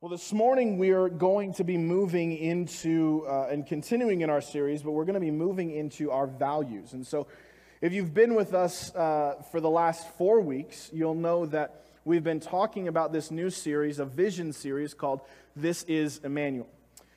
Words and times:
Well, 0.00 0.10
this 0.10 0.32
morning 0.32 0.78
we 0.78 0.90
are 0.90 1.08
going 1.08 1.54
to 1.54 1.64
be 1.64 1.76
moving 1.76 2.30
into 2.36 3.26
uh, 3.28 3.48
and 3.50 3.66
continuing 3.66 4.20
in 4.20 4.30
our 4.30 4.40
series, 4.40 4.80
but 4.80 4.92
we're 4.92 5.04
going 5.04 5.14
to 5.14 5.20
be 5.20 5.32
moving 5.32 5.72
into 5.72 6.12
our 6.12 6.28
values. 6.28 6.92
And 6.92 7.04
so, 7.04 7.26
if 7.80 7.92
you've 7.92 8.14
been 8.14 8.36
with 8.36 8.54
us 8.54 8.94
uh, 8.94 9.42
for 9.50 9.60
the 9.60 9.68
last 9.68 10.06
four 10.16 10.40
weeks, 10.40 10.88
you'll 10.92 11.16
know 11.16 11.46
that 11.46 11.82
we've 12.04 12.22
been 12.22 12.38
talking 12.38 12.86
about 12.86 13.12
this 13.12 13.32
new 13.32 13.50
series, 13.50 13.98
a 13.98 14.04
vision 14.04 14.52
series 14.52 14.94
called 14.94 15.20
This 15.56 15.82
is 15.88 16.18
Emmanuel. 16.22 16.68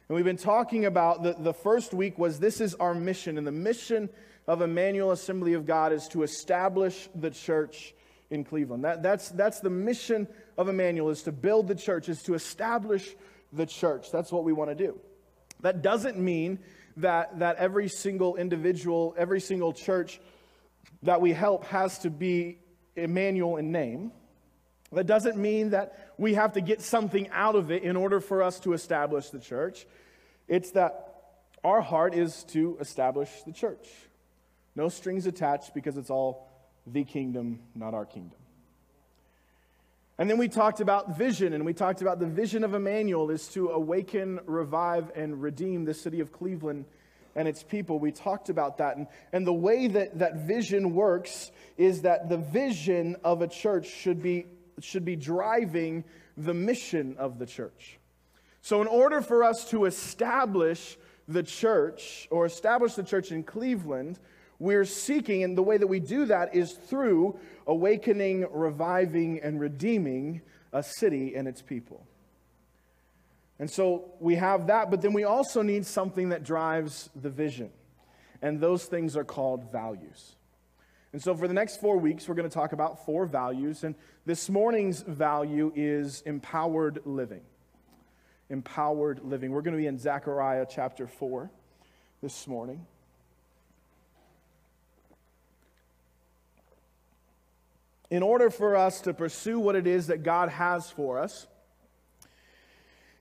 And 0.10 0.16
we've 0.16 0.26
been 0.26 0.36
talking 0.36 0.86
about 0.86 1.22
the, 1.22 1.34
the 1.34 1.54
first 1.54 1.94
week 1.94 2.18
was 2.18 2.40
This 2.40 2.60
is 2.60 2.74
our 2.74 2.96
mission. 2.96 3.38
And 3.38 3.46
the 3.46 3.52
mission 3.52 4.10
of 4.48 4.64
Emmanuel 4.64 5.12
Assembly 5.12 5.54
of 5.54 5.68
God 5.68 5.94
is 5.94 6.08
to 6.08 6.24
establish 6.24 7.10
the 7.14 7.30
church 7.30 7.94
in 8.32 8.44
Cleveland. 8.44 8.84
That, 8.86 9.04
that's, 9.04 9.30
that's 9.30 9.60
the 9.60 9.70
mission 9.70 10.28
of 10.58 10.70
Emmanuel 10.70 11.10
is 11.10 11.24
to 11.24 11.32
build 11.32 11.68
the 11.68 11.76
church, 11.76 12.10
is 12.10 12.24
to 12.24 12.34
establish 12.34 13.16
the 13.54 13.66
church. 13.66 14.12
That's 14.12 14.32
what 14.32 14.44
we 14.44 14.54
want 14.54 14.72
to 14.72 14.76
do. 14.76 15.00
That 15.60 15.82
doesn't 15.82 16.18
mean 16.18 16.60
that, 16.98 17.40
that 17.40 17.58
every 17.58 17.90
single 17.90 18.38
individual, 18.38 19.14
every 19.18 19.42
single 19.42 19.74
church 19.74 20.20
that 21.04 21.22
we 21.22 21.34
help 21.34 21.66
has 21.66 22.00
to 22.00 22.10
be 22.10 22.58
Emmanuel 22.96 23.58
in 23.58 23.72
name. 23.72 24.12
That 24.92 25.08
doesn't 25.08 25.38
mean 25.38 25.70
that 25.70 26.14
we 26.18 26.34
have 26.34 26.54
to 26.54 26.62
get 26.62 26.82
something 26.82 27.30
out 27.30 27.56
of 27.56 27.72
it 27.72 27.84
in 27.84 27.96
order 27.96 28.20
for 28.20 28.44
us 28.44 28.60
to 28.62 28.74
establish 28.74 29.30
the 29.30 29.40
church. 29.40 29.86
It's 30.48 30.72
that 30.72 31.08
our 31.64 31.82
heart 31.82 32.14
is 32.14 32.44
to 32.46 32.78
establish 32.80 33.30
the 33.46 33.54
church. 33.54 33.88
No 34.76 34.90
strings 34.90 35.28
attached 35.28 35.74
because 35.74 35.98
it's 35.98 36.10
all 36.10 36.51
the 36.88 37.04
kingdom, 37.04 37.60
not 37.76 37.94
our 37.94 38.06
kingdom. 38.06 38.38
And 40.18 40.30
then 40.30 40.38
we 40.38 40.50
talked 40.50 40.82
about 40.82 41.18
vision, 41.18 41.54
and 41.54 41.66
we 41.66 41.74
talked 41.74 42.02
about 42.02 42.20
the 42.20 42.28
vision 42.28 42.64
of 42.64 42.74
Emmanuel 42.74 43.32
is 43.32 43.48
to 43.50 43.70
awaken, 43.70 44.40
revive, 44.46 45.12
and 45.16 45.42
redeem 45.42 45.86
the 45.86 45.94
city 45.94 46.20
of 46.20 46.32
Cleveland 46.32 46.86
and 47.36 47.48
its 47.48 47.64
people. 47.64 47.98
We 47.98 48.12
talked 48.12 48.50
about 48.50 48.78
that. 48.78 48.98
And, 48.98 49.08
and 49.34 49.48
the 49.48 49.54
way 49.54 49.88
that 49.88 50.20
that 50.20 50.36
vision 50.46 50.94
works 50.94 51.52
is 51.78 52.04
that 52.04 52.30
the 52.30 52.38
vision 52.38 53.16
of 53.24 53.42
a 53.42 53.48
church 53.48 53.88
should 53.88 54.22
be, 54.22 54.46
should 54.80 55.06
be 55.06 55.16
driving 55.16 56.04
the 56.38 56.54
mission 56.54 57.16
of 57.18 57.40
the 57.40 57.46
church. 57.46 57.98
So, 58.62 58.82
in 58.82 58.88
order 58.88 59.22
for 59.22 59.44
us 59.44 59.70
to 59.72 59.86
establish 59.86 60.98
the 61.28 61.42
church 61.42 62.28
or 62.30 62.46
establish 62.46 62.94
the 62.94 63.04
church 63.04 63.32
in 63.32 63.44
Cleveland, 63.44 64.20
we're 64.62 64.86
seeking, 64.86 65.44
and 65.44 65.58
the 65.58 65.64
way 65.64 65.78
that 65.78 65.88
we 65.88 66.00
do 66.00 66.26
that 66.26 66.54
is 66.54 66.74
through 66.74 67.40
awakening, 67.66 68.46
reviving, 68.52 69.40
and 69.42 69.60
redeeming 69.60 70.42
a 70.72 70.84
city 70.84 71.34
and 71.36 71.48
its 71.48 71.64
people. 71.64 72.06
And 73.58 73.70
so 73.72 74.12
we 74.20 74.36
have 74.36 74.68
that, 74.68 74.92
but 74.92 75.02
then 75.02 75.14
we 75.14 75.24
also 75.24 75.64
need 75.64 75.84
something 75.84 76.30
that 76.30 76.44
drives 76.44 77.10
the 77.16 77.32
vision. 77.32 77.72
And 78.44 78.62
those 78.62 78.86
things 78.86 79.18
are 79.18 79.24
called 79.24 79.72
values. 79.72 80.36
And 81.12 81.22
so 81.22 81.36
for 81.36 81.48
the 81.48 81.56
next 81.56 81.82
four 81.82 81.98
weeks, 81.98 82.30
we're 82.30 82.36
going 82.36 82.48
to 82.48 82.54
talk 82.54 82.72
about 82.72 83.04
four 83.04 83.26
values. 83.26 83.84
And 83.84 83.96
this 84.28 84.48
morning's 84.48 85.02
value 85.02 85.72
is 85.76 86.22
empowered 86.22 87.02
living. 87.04 87.42
Empowered 88.52 89.22
living. 89.24 89.50
We're 89.50 89.64
going 89.64 89.76
to 89.76 89.82
be 89.82 89.88
in 89.88 89.98
Zechariah 89.98 90.68
chapter 90.70 91.08
4 91.08 91.50
this 92.22 92.48
morning. 92.48 92.86
In 98.12 98.22
order 98.22 98.50
for 98.50 98.76
us 98.76 99.02
to 99.02 99.14
pursue 99.14 99.58
what 99.58 99.76
it 99.76 99.88
is 99.88 100.08
that 100.08 100.22
God 100.22 100.50
has 100.50 100.92
for 100.92 101.18
us, 101.18 101.48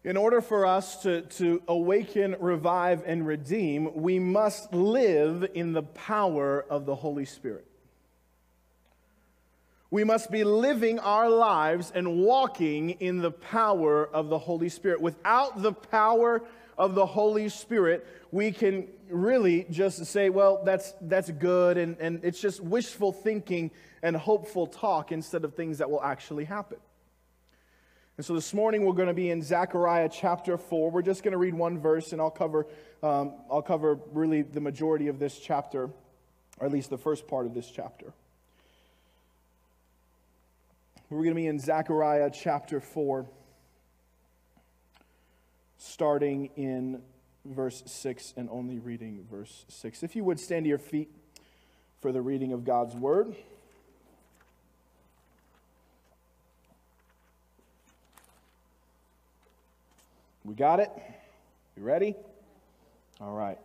in 0.03 0.17
order 0.17 0.41
for 0.41 0.67
us 0.67 1.03
to, 1.03 1.23
to 1.23 1.63
awaken, 1.69 2.35
revive, 2.41 3.03
and 3.07 3.25
redeem, 3.27 3.95
we 3.95 4.19
must 4.19 4.73
live 4.75 5.49
in 5.55 5.73
the 5.73 5.83
power 5.83 6.65
of 6.69 6.87
the 6.87 6.95
Holy 6.95 7.25
Spirit. 7.25 7.67
We 9.93 10.05
must 10.05 10.31
be 10.31 10.43
living 10.43 10.99
our 10.99 11.29
lives 11.29 11.93
and 11.95 12.19
walking 12.19 12.91
in 12.91 13.19
the 13.19 13.33
power 13.33 14.09
of 14.09 14.29
the 14.29 14.39
Holy 14.39 14.69
Spirit. 14.69 15.01
Without 15.01 15.63
the 15.63 15.73
power 15.73 16.43
of 16.79 16.95
the 16.95 17.07
Holy 17.07 17.49
Spirit, 17.49 18.07
we 18.31 18.53
can 18.53 18.89
really 19.09 19.67
just 19.71 20.05
say, 20.07 20.31
well, 20.31 20.63
that's, 20.65 20.95
that's 21.03 21.31
good, 21.31 21.77
and, 21.77 21.97
and 21.99 22.25
it's 22.25 22.41
just 22.41 22.61
wishful 22.61 23.13
thinking 23.13 23.71
and 24.03 24.17
hopeful 24.17 24.67
talk 24.67 25.13
instead 25.13 25.45
of 25.45 25.55
things 25.55 25.79
that 25.79 25.91
will 25.91 26.03
actually 26.03 26.45
happen. 26.45 26.79
And 28.17 28.25
so 28.27 28.35
this 28.35 28.53
morning 28.53 28.85
we're 28.85 28.93
going 28.93 29.09
to 29.09 29.15
be 29.15 29.31
in 29.31 29.43
Zechariah 29.43 30.11
chapter 30.13 30.59
4. 30.59 30.91
We're 30.91 31.01
just 31.01 31.23
going 31.23 31.33
to 31.33 31.39
read 31.39 31.55
one 31.55 31.79
verse, 31.79 32.13
and 32.13 32.21
I'll 32.21 32.31
cover, 32.31 32.67
um, 33.03 33.33
I'll 33.51 33.63
cover 33.63 33.99
really 34.13 34.43
the 34.43 34.61
majority 34.61 35.09
of 35.09 35.19
this 35.19 35.39
chapter, 35.39 35.91
or 36.59 36.67
at 36.67 36.71
least 36.71 36.91
the 36.91 36.99
first 36.99 37.27
part 37.27 37.47
of 37.47 37.55
this 37.55 37.71
chapter. 37.71 38.13
We're 41.09 41.25
going 41.25 41.31
to 41.31 41.41
be 41.41 41.47
in 41.47 41.59
Zechariah 41.59 42.31
chapter 42.31 42.79
4, 42.79 43.27
starting 45.81 46.51
in 46.57 47.01
verse 47.45 47.83
6 47.87 48.35
and 48.37 48.49
only 48.51 48.79
reading 48.79 49.25
verse 49.31 49.65
6. 49.69 50.03
If 50.03 50.15
you 50.15 50.23
would 50.25 50.39
stand 50.39 50.65
to 50.65 50.69
your 50.69 50.79
feet 50.79 51.11
for 52.01 52.13
the 52.13 52.21
reading 52.21 52.53
of 52.53 52.65
God's 52.65 52.95
word. 52.95 53.35
We 60.45 60.55
got 60.55 60.81
it? 60.81 60.91
You 61.77 61.83
ready? 61.83 62.15
All 63.21 63.35
right. 63.35 63.59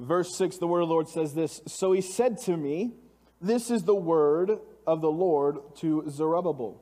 Verse 0.00 0.36
6, 0.36 0.58
the 0.58 0.66
word 0.66 0.80
of 0.80 0.88
the 0.88 0.92
Lord 0.92 1.08
says 1.08 1.32
this 1.32 1.62
So 1.66 1.92
he 1.92 2.00
said 2.00 2.38
to 2.42 2.56
me, 2.56 2.92
This 3.40 3.70
is 3.70 3.84
the 3.84 3.94
word 3.94 4.58
of 4.86 5.00
the 5.00 5.10
Lord 5.10 5.58
to 5.76 6.04
Zerubbabel, 6.10 6.81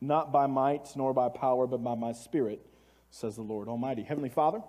not 0.00 0.32
by 0.32 0.46
might 0.46 0.88
nor 0.96 1.12
by 1.12 1.28
power, 1.28 1.66
but 1.66 1.82
by 1.82 1.94
my 1.94 2.12
spirit, 2.12 2.64
says 3.10 3.36
the 3.36 3.42
Lord 3.42 3.68
Almighty. 3.68 4.02
Heavenly 4.02 4.28
Father, 4.28 4.62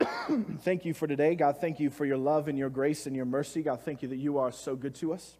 thank 0.60 0.84
you 0.84 0.94
for 0.94 1.06
today. 1.06 1.34
God, 1.34 1.58
thank 1.60 1.80
you 1.80 1.90
for 1.90 2.04
your 2.04 2.16
love 2.16 2.48
and 2.48 2.58
your 2.58 2.70
grace 2.70 3.06
and 3.06 3.14
your 3.14 3.24
mercy. 3.24 3.62
God, 3.62 3.80
thank 3.82 4.02
you 4.02 4.08
that 4.08 4.16
you 4.16 4.38
are 4.38 4.52
so 4.52 4.74
good 4.74 4.94
to 4.96 5.12
us. 5.12 5.36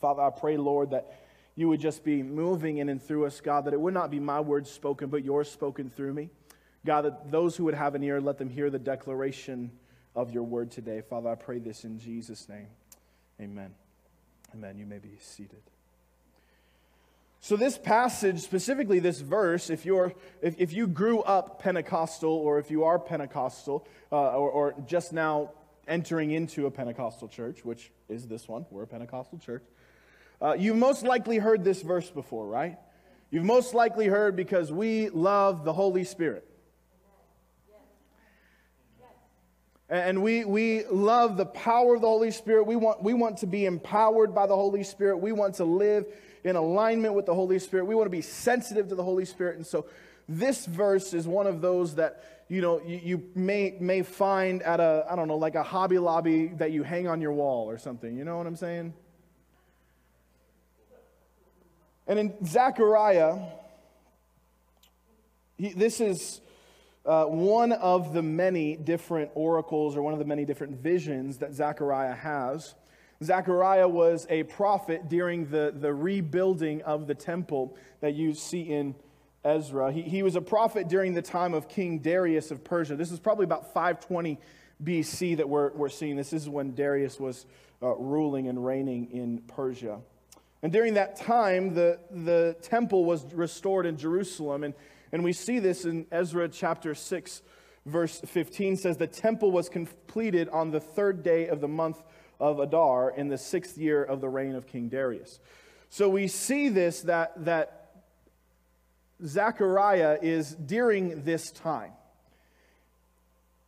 Father, 0.00 0.22
I 0.22 0.30
pray, 0.30 0.56
Lord, 0.56 0.90
that 0.90 1.12
you 1.54 1.68
would 1.68 1.80
just 1.80 2.04
be 2.04 2.22
moving 2.22 2.78
in 2.78 2.88
and 2.88 3.02
through 3.02 3.26
us, 3.26 3.40
God, 3.40 3.66
that 3.66 3.74
it 3.74 3.80
would 3.80 3.94
not 3.94 4.10
be 4.10 4.20
my 4.20 4.40
words 4.40 4.70
spoken, 4.70 5.10
but 5.10 5.24
yours 5.24 5.50
spoken 5.50 5.90
through 5.90 6.14
me. 6.14 6.30
God, 6.84 7.02
that 7.02 7.30
those 7.30 7.56
who 7.56 7.64
would 7.64 7.74
have 7.74 7.94
an 7.94 8.02
ear, 8.02 8.20
let 8.20 8.38
them 8.38 8.48
hear 8.48 8.70
the 8.70 8.78
declaration 8.78 9.70
of 10.14 10.30
your 10.30 10.42
word 10.42 10.70
today. 10.70 11.00
Father, 11.00 11.30
I 11.30 11.34
pray 11.34 11.58
this 11.58 11.84
in 11.84 11.98
Jesus' 11.98 12.48
name. 12.48 12.66
Amen. 13.40 13.72
Amen. 14.54 14.78
You 14.78 14.86
may 14.86 14.98
be 14.98 15.16
seated. 15.20 15.62
So, 17.44 17.56
this 17.56 17.76
passage, 17.76 18.38
specifically 18.38 19.00
this 19.00 19.20
verse, 19.20 19.68
if, 19.68 19.84
you're, 19.84 20.14
if, 20.42 20.54
if 20.60 20.72
you 20.72 20.86
grew 20.86 21.22
up 21.22 21.60
Pentecostal 21.60 22.30
or 22.30 22.60
if 22.60 22.70
you 22.70 22.84
are 22.84 23.00
Pentecostal 23.00 23.84
uh, 24.12 24.36
or, 24.36 24.48
or 24.48 24.74
just 24.86 25.12
now 25.12 25.50
entering 25.88 26.30
into 26.30 26.66
a 26.66 26.70
Pentecostal 26.70 27.26
church, 27.26 27.64
which 27.64 27.90
is 28.08 28.28
this 28.28 28.46
one, 28.46 28.64
we're 28.70 28.84
a 28.84 28.86
Pentecostal 28.86 29.40
church, 29.40 29.64
uh, 30.40 30.54
you 30.56 30.72
most 30.72 31.02
likely 31.02 31.38
heard 31.38 31.64
this 31.64 31.82
verse 31.82 32.08
before, 32.08 32.46
right? 32.46 32.78
You've 33.32 33.44
most 33.44 33.74
likely 33.74 34.06
heard 34.06 34.36
because 34.36 34.70
we 34.70 35.08
love 35.08 35.64
the 35.64 35.72
Holy 35.72 36.04
Spirit. 36.04 36.46
And 39.88 40.22
we, 40.22 40.44
we 40.44 40.84
love 40.84 41.36
the 41.36 41.46
power 41.46 41.96
of 41.96 42.02
the 42.02 42.06
Holy 42.06 42.30
Spirit. 42.30 42.68
We 42.68 42.76
want, 42.76 43.02
we 43.02 43.14
want 43.14 43.38
to 43.38 43.48
be 43.48 43.66
empowered 43.66 44.32
by 44.32 44.46
the 44.46 44.54
Holy 44.54 44.84
Spirit. 44.84 45.16
We 45.16 45.32
want 45.32 45.56
to 45.56 45.64
live 45.64 46.06
in 46.44 46.56
alignment 46.56 47.14
with 47.14 47.26
the 47.26 47.34
Holy 47.34 47.58
Spirit. 47.58 47.86
We 47.86 47.94
want 47.94 48.06
to 48.06 48.10
be 48.10 48.22
sensitive 48.22 48.88
to 48.88 48.94
the 48.94 49.04
Holy 49.04 49.24
Spirit. 49.24 49.56
And 49.56 49.66
so 49.66 49.86
this 50.28 50.66
verse 50.66 51.14
is 51.14 51.26
one 51.26 51.46
of 51.46 51.60
those 51.60 51.96
that, 51.96 52.44
you 52.48 52.60
know, 52.60 52.80
you, 52.84 53.00
you 53.02 53.22
may, 53.34 53.76
may 53.80 54.02
find 54.02 54.62
at 54.62 54.80
a, 54.80 55.06
I 55.10 55.16
don't 55.16 55.28
know, 55.28 55.36
like 55.36 55.54
a 55.54 55.62
Hobby 55.62 55.98
Lobby 55.98 56.48
that 56.58 56.72
you 56.72 56.82
hang 56.82 57.08
on 57.08 57.20
your 57.20 57.32
wall 57.32 57.68
or 57.70 57.78
something. 57.78 58.16
You 58.16 58.24
know 58.24 58.36
what 58.38 58.46
I'm 58.46 58.56
saying? 58.56 58.94
And 62.06 62.18
in 62.18 62.46
Zechariah, 62.46 63.38
this 65.58 66.00
is 66.00 66.40
uh, 67.06 67.24
one 67.24 67.72
of 67.72 68.12
the 68.12 68.22
many 68.22 68.76
different 68.76 69.30
oracles 69.34 69.96
or 69.96 70.02
one 70.02 70.12
of 70.12 70.18
the 70.18 70.24
many 70.24 70.44
different 70.44 70.82
visions 70.82 71.38
that 71.38 71.52
Zechariah 71.54 72.14
has. 72.14 72.74
Zechariah 73.22 73.88
was 73.88 74.26
a 74.30 74.42
prophet 74.44 75.08
during 75.08 75.50
the, 75.50 75.74
the 75.76 75.92
rebuilding 75.92 76.82
of 76.82 77.06
the 77.06 77.14
temple 77.14 77.76
that 78.00 78.14
you 78.14 78.34
see 78.34 78.62
in 78.62 78.94
Ezra. 79.44 79.92
He, 79.92 80.02
he 80.02 80.22
was 80.22 80.36
a 80.36 80.40
prophet 80.40 80.88
during 80.88 81.14
the 81.14 81.22
time 81.22 81.54
of 81.54 81.68
King 81.68 81.98
Darius 81.98 82.50
of 82.50 82.64
Persia. 82.64 82.96
This 82.96 83.10
is 83.10 83.20
probably 83.20 83.44
about 83.44 83.72
520 83.72 84.38
BC 84.82 85.36
that 85.36 85.48
we're, 85.48 85.72
we're 85.72 85.88
seeing. 85.88 86.16
This 86.16 86.32
is 86.32 86.48
when 86.48 86.74
Darius 86.74 87.18
was 87.18 87.46
uh, 87.82 87.94
ruling 87.96 88.48
and 88.48 88.64
reigning 88.64 89.10
in 89.10 89.38
Persia. 89.48 90.00
And 90.62 90.72
during 90.72 90.94
that 90.94 91.16
time, 91.16 91.74
the, 91.74 91.98
the 92.10 92.56
temple 92.62 93.04
was 93.04 93.32
restored 93.34 93.84
in 93.84 93.96
Jerusalem. 93.96 94.62
And, 94.62 94.74
and 95.10 95.24
we 95.24 95.32
see 95.32 95.58
this 95.58 95.84
in 95.84 96.06
Ezra 96.12 96.48
chapter 96.48 96.94
6, 96.94 97.42
verse 97.84 98.20
15 98.24 98.76
says, 98.76 98.96
The 98.96 99.08
temple 99.08 99.50
was 99.50 99.68
completed 99.68 100.48
on 100.50 100.70
the 100.70 100.80
third 100.80 101.24
day 101.24 101.48
of 101.48 101.60
the 101.60 101.68
month 101.68 102.02
of 102.42 102.58
Adar 102.58 103.12
in 103.12 103.28
the 103.28 103.38
sixth 103.38 103.78
year 103.78 104.02
of 104.02 104.20
the 104.20 104.28
reign 104.28 104.56
of 104.56 104.66
King 104.66 104.88
Darius. 104.88 105.38
So 105.88 106.08
we 106.08 106.26
see 106.26 106.68
this 106.68 107.02
that, 107.02 107.44
that 107.44 107.92
Zechariah 109.24 110.18
is 110.20 110.54
during 110.54 111.22
this 111.22 111.52
time. 111.52 111.92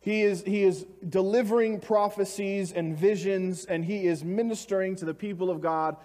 He 0.01 0.21
is, 0.21 0.43
he 0.43 0.63
is 0.63 0.85
delivering 1.07 1.79
prophecies 1.79 2.71
and 2.73 2.95
visions, 2.95 3.65
and 3.65 3.83
he 3.83 4.05
is 4.05 4.23
ministering 4.23 4.95
to 4.97 5.05
the 5.05 5.15
people 5.15 5.49
of 5.49 5.61
God 5.61 5.95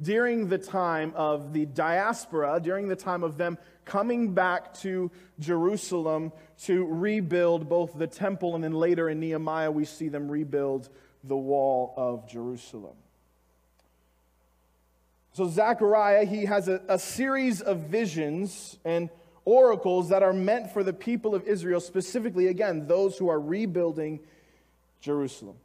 during 0.00 0.48
the 0.48 0.56
time 0.56 1.12
of 1.14 1.52
the 1.52 1.66
diaspora, 1.66 2.58
during 2.62 2.88
the 2.88 2.96
time 2.96 3.22
of 3.22 3.36
them 3.36 3.58
coming 3.84 4.32
back 4.32 4.72
to 4.74 5.10
Jerusalem 5.40 6.32
to 6.62 6.86
rebuild 6.86 7.68
both 7.68 7.98
the 7.98 8.06
temple, 8.06 8.54
and 8.54 8.62
then 8.62 8.72
later 8.72 9.10
in 9.10 9.18
Nehemiah, 9.20 9.70
we 9.70 9.84
see 9.84 10.08
them 10.08 10.30
rebuild 10.30 10.88
the 11.24 11.36
wall 11.36 11.94
of 11.96 12.28
Jerusalem. 12.28 12.96
So, 15.32 15.48
Zechariah, 15.48 16.24
he 16.24 16.44
has 16.46 16.68
a, 16.68 16.82
a 16.88 16.98
series 16.98 17.60
of 17.60 17.80
visions 17.80 18.78
and 18.84 19.10
oracles 19.44 20.08
that 20.08 20.22
are 20.22 20.32
meant 20.32 20.72
for 20.72 20.82
the 20.82 20.92
people 20.92 21.34
of 21.34 21.46
Israel, 21.46 21.80
specifically, 21.80 22.48
again, 22.48 22.86
those 22.86 23.16
who 23.16 23.28
are 23.28 23.40
rebuilding 23.40 24.20
Jerusalem. 25.00 25.56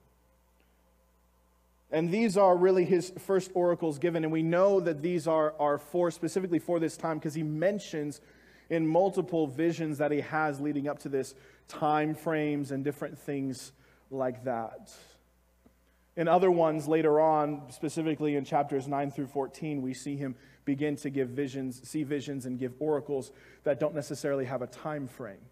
And 1.92 2.12
these 2.12 2.36
are 2.38 2.56
really 2.56 2.86
his 2.86 3.12
first 3.20 3.52
oracles 3.54 4.00
given. 4.00 4.24
And 4.24 4.34
we 4.34 4.44
know 4.44 4.80
that 4.80 5.02
these 5.02 5.28
are, 5.28 5.54
are 5.60 5.78
for 5.78 6.12
specifically 6.12 6.60
for 6.60 6.80
this 6.80 6.98
time 6.98 7.18
because 7.18 7.34
he 7.34 7.44
mentions 7.44 8.22
in 8.70 8.88
multiple 8.88 9.48
visions 9.48 10.00
that 10.00 10.12
he 10.12 10.22
has 10.22 10.60
leading 10.60 10.88
up 10.88 11.00
to 11.00 11.10
this 11.10 11.36
time 11.68 12.16
frames 12.16 12.72
and 12.72 12.84
different 12.84 13.18
things 13.18 13.72
like 14.12 14.44
that. 14.44 14.92
In 16.18 16.28
other 16.28 16.50
ones 16.50 16.88
later 16.88 17.20
on, 17.20 17.64
specifically 17.70 18.36
in 18.36 18.46
chapters 18.46 18.88
9 18.88 19.12
through 19.12 19.28
14, 19.28 19.82
we 19.82 19.94
see 19.94 20.16
him 20.16 20.36
begin 20.64 20.96
to 20.98 21.10
give 21.10 21.30
visions, 21.30 21.88
see 21.88 22.04
visions, 22.04 22.46
and 22.46 22.58
give 22.58 22.74
oracles 22.80 23.32
that 23.64 23.80
don't 23.80 23.94
necessarily 23.94 24.46
have 24.46 24.62
a 24.62 24.68
time 24.68 25.08
frame. 25.08 25.44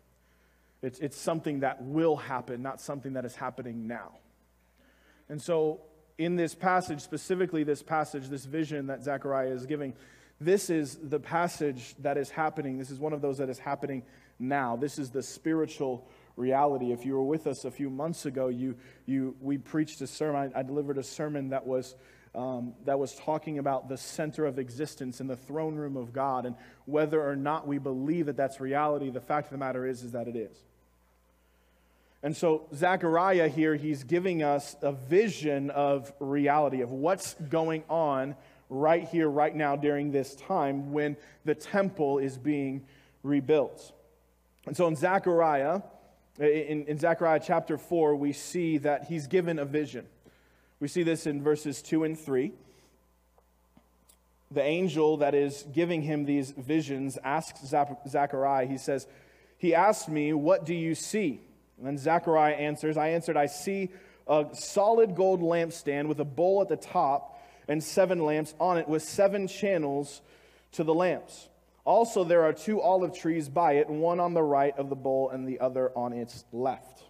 It's, 0.82 1.00
it's 1.00 1.18
something 1.18 1.62
that 1.62 1.82
will 1.82 2.16
happen, 2.16 2.62
not 2.62 2.82
something 2.82 3.14
that 3.14 3.26
is 3.26 3.36
happening 3.36 3.88
now. 3.88 4.18
And 5.30 5.42
so, 5.42 5.82
in 6.18 6.36
this 6.36 6.54
passage, 6.56 7.02
specifically 7.02 7.64
this 7.64 7.82
passage, 7.82 8.28
this 8.28 8.46
vision 8.46 8.88
that 8.88 9.04
Zechariah 9.04 9.50
is 9.50 9.66
giving, 9.66 9.94
this 10.40 10.70
is 10.70 10.98
the 11.02 11.20
passage 11.20 11.96
that 12.00 12.18
is 12.18 12.30
happening. 12.30 12.78
This 12.78 12.92
is 12.92 13.00
one 13.00 13.14
of 13.14 13.22
those 13.22 13.38
that 13.38 13.50
is 13.50 13.60
happening 13.60 14.04
now. 14.40 14.76
This 14.76 15.00
is 15.00 15.10
the 15.10 15.24
spiritual 15.24 16.08
reality. 16.36 16.92
If 16.92 17.06
you 17.06 17.14
were 17.14 17.24
with 17.24 17.48
us 17.48 17.66
a 17.66 17.72
few 17.72 17.90
months 17.90 18.26
ago, 18.26 18.48
you, 18.48 18.76
you, 19.06 19.36
we 19.42 19.58
preached 19.58 20.02
a 20.02 20.08
sermon. 20.08 20.52
I, 20.56 20.60
I 20.60 20.64
delivered 20.64 20.98
a 20.98 21.04
sermon 21.04 21.50
that 21.50 21.66
was 21.66 21.96
um, 22.36 22.74
that 22.86 22.98
was 22.98 23.14
talking 23.14 23.60
about 23.60 23.90
the 23.90 23.98
center 23.98 24.46
of 24.46 24.58
existence 24.58 25.22
in 25.22 25.28
the 25.28 25.36
throne 25.36 25.76
room 25.76 25.96
of 25.96 26.14
God 26.14 26.46
and 26.46 26.56
whether 26.86 27.22
or 27.22 27.36
not 27.36 27.68
we 27.68 27.78
believe 27.78 28.26
that 28.26 28.36
that's 28.36 28.60
reality. 28.60 29.10
The 29.12 29.22
fact 29.22 29.48
of 29.48 29.52
the 29.52 29.58
matter 29.60 29.86
is, 29.86 30.04
is 30.04 30.14
that 30.14 30.28
it 30.28 30.36
is. 30.36 30.58
And 32.24 32.36
so, 32.36 32.68
Zechariah 32.74 33.50
here, 33.50 33.76
he's 33.76 34.06
giving 34.06 34.44
us 34.44 34.78
a 34.82 34.94
vision 34.94 35.70
of 35.70 36.12
reality, 36.20 36.82
of 36.82 36.90
what's 36.90 37.34
going 37.34 37.84
on 37.90 38.36
right 38.70 39.04
here, 39.04 39.30
right 39.30 39.54
now, 39.54 39.76
during 39.76 40.12
this 40.12 40.34
time 40.36 40.94
when 40.94 41.18
the 41.44 41.54
temple 41.54 42.20
is 42.20 42.38
being 42.38 42.86
rebuilt. 43.24 43.92
And 44.66 44.76
so, 44.76 44.88
in 44.88 44.96
Zechariah, 44.96 45.82
Uh, 46.40 46.46
in, 46.46 46.86
in 46.86 46.98
Zechariah 46.98 47.42
chapter 47.44 47.78
4, 47.78 48.16
we 48.16 48.34
see 48.34 48.80
that 48.80 49.06
he's 49.06 49.28
given 49.28 49.60
a 49.60 49.66
vision. 49.66 50.06
We 50.80 50.88
see 50.88 51.04
this 51.04 51.28
in 51.28 51.44
verses 51.44 51.82
2 51.82 52.04
and 52.04 52.20
3. 52.20 52.52
The 54.50 54.62
angel 54.62 55.18
that 55.18 55.36
is 55.36 55.66
giving 55.74 56.02
him 56.02 56.26
these 56.26 56.52
visions 56.52 57.18
asks 57.24 57.62
Zechariah, 58.08 58.68
he 58.68 58.78
says, 58.78 59.08
He 59.58 59.74
asked 59.74 60.10
me, 60.10 60.34
What 60.34 60.66
do 60.66 60.74
you 60.74 60.96
see? 60.96 61.40
And 61.78 61.88
then 61.88 61.98
Zechariah 61.98 62.54
answers, 62.54 62.98
I 62.98 63.10
answered, 63.10 63.38
I 63.38 63.48
see 63.48 63.90
a 64.28 64.48
solid 64.54 65.16
gold 65.16 65.42
lampstand 65.42 66.08
with 66.08 66.20
a 66.20 66.26
bowl 66.26 66.62
at 66.62 66.70
the 66.70 66.78
top 66.78 67.42
and 67.68 67.84
seven 67.84 68.20
lamps 68.26 68.54
on 68.60 68.78
it 68.78 68.88
with 68.88 69.04
seven 69.04 69.48
channels 69.48 70.22
to 70.74 70.84
the 70.84 70.94
lamps. 70.94 71.50
Also, 71.86 72.24
there 72.24 72.44
are 72.44 72.54
two 72.54 72.82
olive 72.82 73.14
trees 73.14 73.50
by 73.50 73.74
it, 73.74 73.90
one 73.90 74.20
on 74.20 74.34
the 74.34 74.44
right 74.44 74.78
of 74.78 74.90
the 74.90 74.96
bowl 74.96 75.30
and 75.30 75.48
the 75.48 75.60
other 75.60 75.92
on 75.96 76.14
its 76.14 76.46
left. 76.54 77.04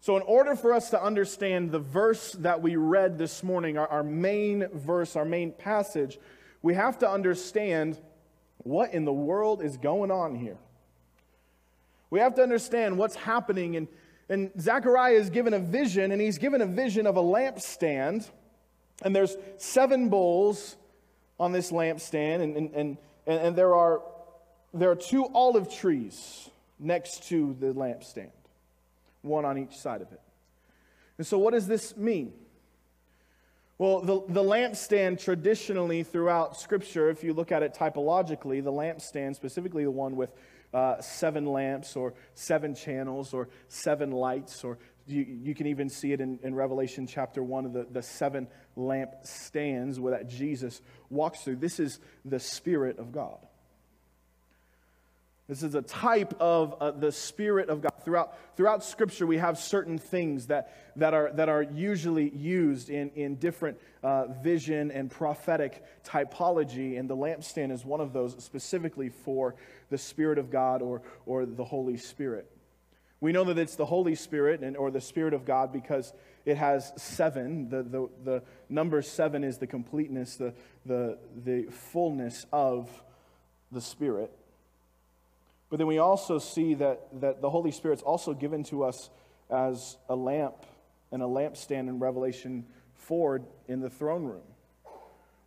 So, 0.00 0.16
in 0.16 0.22
order 0.22 0.54
for 0.54 0.72
us 0.72 0.90
to 0.90 1.02
understand 1.02 1.72
the 1.72 1.80
verse 1.80 2.32
that 2.32 2.62
we 2.62 2.76
read 2.76 3.18
this 3.18 3.42
morning, 3.42 3.76
our, 3.76 3.88
our, 3.88 4.04
main 4.04 4.68
verse, 4.72 5.16
our 5.16 5.24
main 5.24 5.50
passage, 5.50 6.20
we 6.62 6.74
have 6.74 6.98
to 6.98 7.10
understand 7.10 7.98
what 8.58 8.94
in 8.94 9.04
the 9.04 9.12
world 9.12 9.62
is 9.62 9.76
going 9.76 10.12
on 10.12 10.36
here. 10.36 10.58
We 12.10 12.20
have 12.20 12.36
to 12.36 12.42
understand 12.42 12.96
what's 12.96 13.16
happening. 13.16 13.76
And, 13.76 13.88
and 14.28 14.50
Zechariah 14.60 15.14
is 15.14 15.30
given 15.30 15.54
a 15.54 15.58
vision, 15.58 16.12
and 16.12 16.20
he's 16.20 16.38
given 16.38 16.60
a 16.60 16.66
vision 16.66 17.08
of 17.08 17.16
a 17.16 17.22
lampstand. 17.22 18.30
And 19.02 19.14
there's 19.14 19.36
seven 19.58 20.08
bowls 20.08 20.76
on 21.38 21.50
this 21.50 21.72
lampstand, 21.72 22.42
and, 22.42 22.56
and, 22.56 22.74
and, 22.74 22.98
and 23.26 23.56
there, 23.56 23.74
are, 23.74 24.02
there 24.72 24.90
are 24.90 24.96
two 24.96 25.26
olive 25.34 25.72
trees 25.74 26.48
next 26.78 27.28
to 27.28 27.56
the 27.58 27.66
lampstand 27.66 28.30
one 29.22 29.44
on 29.44 29.58
each 29.58 29.76
side 29.76 30.02
of 30.02 30.12
it. 30.12 30.20
And 31.18 31.26
so, 31.26 31.38
what 31.38 31.52
does 31.52 31.66
this 31.66 31.96
mean? 31.96 32.32
Well, 33.78 34.00
the, 34.00 34.22
the 34.28 34.42
lampstand 34.42 35.22
traditionally 35.22 36.02
throughout 36.02 36.58
Scripture, 36.58 37.10
if 37.10 37.22
you 37.22 37.34
look 37.34 37.52
at 37.52 37.62
it 37.62 37.74
typologically, 37.74 38.64
the 38.64 38.72
lampstand, 38.72 39.36
specifically 39.36 39.84
the 39.84 39.90
one 39.90 40.16
with 40.16 40.30
uh, 40.72 41.00
seven 41.00 41.44
lamps 41.44 41.94
or 41.94 42.14
seven 42.34 42.74
channels 42.74 43.34
or 43.34 43.48
seven 43.68 44.12
lights, 44.12 44.64
or 44.64 44.78
you, 45.06 45.22
you 45.22 45.54
can 45.54 45.66
even 45.68 45.88
see 45.88 46.12
it 46.12 46.20
in, 46.20 46.38
in 46.42 46.54
Revelation 46.54 47.06
chapter 47.06 47.42
1 47.42 47.66
of 47.66 47.72
the, 47.72 47.86
the 47.90 48.02
seven 48.02 48.48
lamp 48.74 49.12
stands 49.22 50.00
where 50.00 50.12
that 50.12 50.28
Jesus 50.28 50.80
walks 51.10 51.40
through. 51.40 51.56
This 51.56 51.78
is 51.78 52.00
the 52.24 52.40
Spirit 52.40 52.98
of 52.98 53.12
God. 53.12 53.38
This 55.48 55.62
is 55.62 55.76
a 55.76 55.82
type 55.82 56.34
of 56.40 56.74
uh, 56.80 56.90
the 56.90 57.12
Spirit 57.12 57.68
of 57.68 57.80
God. 57.80 57.92
Throughout, 58.04 58.36
throughout 58.56 58.82
Scripture, 58.82 59.28
we 59.28 59.36
have 59.36 59.58
certain 59.58 59.96
things 59.96 60.48
that, 60.48 60.74
that, 60.96 61.14
are, 61.14 61.30
that 61.34 61.48
are 61.48 61.62
usually 61.62 62.30
used 62.30 62.90
in, 62.90 63.10
in 63.10 63.36
different 63.36 63.78
uh, 64.02 64.26
vision 64.42 64.90
and 64.90 65.08
prophetic 65.08 65.84
typology, 66.04 66.98
and 66.98 67.08
the 67.08 67.16
lampstand 67.16 67.70
is 67.70 67.84
one 67.84 68.00
of 68.00 68.12
those 68.12 68.42
specifically 68.42 69.08
for 69.08 69.54
the 69.88 69.98
Spirit 69.98 70.38
of 70.38 70.50
God 70.50 70.82
or, 70.82 71.02
or 71.26 71.46
the 71.46 71.64
Holy 71.64 71.96
Spirit. 71.96 72.50
We 73.26 73.32
know 73.32 73.42
that 73.42 73.58
it's 73.58 73.74
the 73.74 73.86
Holy 73.86 74.14
Spirit 74.14 74.60
and, 74.60 74.76
or 74.76 74.92
the 74.92 75.00
Spirit 75.00 75.34
of 75.34 75.44
God 75.44 75.72
because 75.72 76.12
it 76.44 76.56
has 76.58 76.92
seven. 76.96 77.68
The, 77.68 77.82
the, 77.82 78.08
the 78.22 78.42
number 78.68 79.02
seven 79.02 79.42
is 79.42 79.58
the 79.58 79.66
completeness, 79.66 80.36
the, 80.36 80.54
the, 80.84 81.18
the 81.44 81.64
fullness 81.64 82.46
of 82.52 82.88
the 83.72 83.80
Spirit. 83.80 84.30
But 85.70 85.78
then 85.78 85.88
we 85.88 85.98
also 85.98 86.38
see 86.38 86.74
that, 86.74 87.20
that 87.20 87.42
the 87.42 87.50
Holy 87.50 87.72
Spirit's 87.72 88.00
also 88.00 88.32
given 88.32 88.62
to 88.62 88.84
us 88.84 89.10
as 89.50 89.96
a 90.08 90.14
lamp 90.14 90.64
and 91.10 91.20
a 91.20 91.26
lampstand 91.26 91.88
in 91.88 91.98
Revelation 91.98 92.64
4 92.94 93.40
in 93.66 93.80
the 93.80 93.90
throne 93.90 94.22
room. 94.22 94.46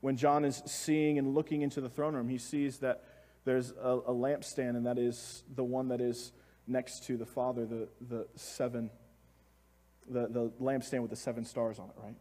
When 0.02 0.18
John 0.18 0.44
is 0.44 0.62
seeing 0.66 1.18
and 1.18 1.34
looking 1.34 1.62
into 1.62 1.80
the 1.80 1.88
throne 1.88 2.14
room, 2.14 2.28
he 2.28 2.40
sees 2.40 2.80
that 2.80 3.06
there's 3.46 3.72
a, 3.82 4.00
a 4.08 4.14
lampstand, 4.14 4.72
and 4.72 4.86
that 4.86 4.98
is 4.98 5.44
the 5.56 5.64
one 5.64 5.88
that 5.88 6.02
is 6.02 6.34
next 6.70 7.06
to 7.06 7.18
the 7.18 7.26
Father, 7.26 7.66
the, 7.66 7.88
the 8.08 8.28
seven, 8.36 8.90
the, 10.10 10.28
the 10.28 10.52
lampstand 10.62 11.02
with 11.02 11.10
the 11.10 11.16
seven 11.16 11.46
stars 11.46 11.80
on 11.80 11.90
it, 11.90 11.96
right? 12.02 12.16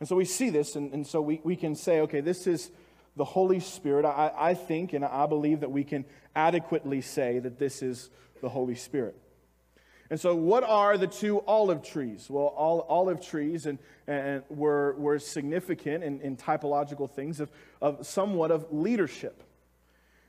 And 0.00 0.08
so 0.08 0.16
we 0.16 0.24
see 0.24 0.50
this, 0.50 0.76
and, 0.76 0.92
and 0.92 1.06
so 1.06 1.20
we, 1.20 1.40
we 1.44 1.56
can 1.56 1.74
say, 1.74 2.00
okay, 2.00 2.20
this 2.20 2.46
is 2.46 2.70
the 3.16 3.24
Holy 3.24 3.60
Spirit. 3.60 4.04
I, 4.04 4.32
I 4.36 4.54
think 4.54 4.92
and 4.92 5.04
I 5.04 5.26
believe 5.26 5.60
that 5.60 5.70
we 5.70 5.84
can 5.84 6.04
adequately 6.34 7.00
say 7.00 7.38
that 7.38 7.58
this 7.58 7.82
is 7.82 8.10
the 8.40 8.48
Holy 8.48 8.74
Spirit. 8.74 9.16
And 10.10 10.20
so, 10.20 10.34
what 10.34 10.64
are 10.64 10.98
the 10.98 11.06
two 11.06 11.40
olive 11.46 11.82
trees? 11.82 12.26
Well, 12.28 12.46
all 12.46 12.82
olive 12.88 13.24
trees 13.24 13.66
and, 13.66 13.78
and 14.06 14.42
were, 14.50 14.94
were 14.98 15.18
significant 15.18 16.04
in, 16.04 16.20
in 16.20 16.36
typological 16.36 17.10
things 17.10 17.40
of, 17.40 17.50
of 17.80 18.06
somewhat 18.06 18.50
of 18.50 18.66
leadership. 18.70 19.42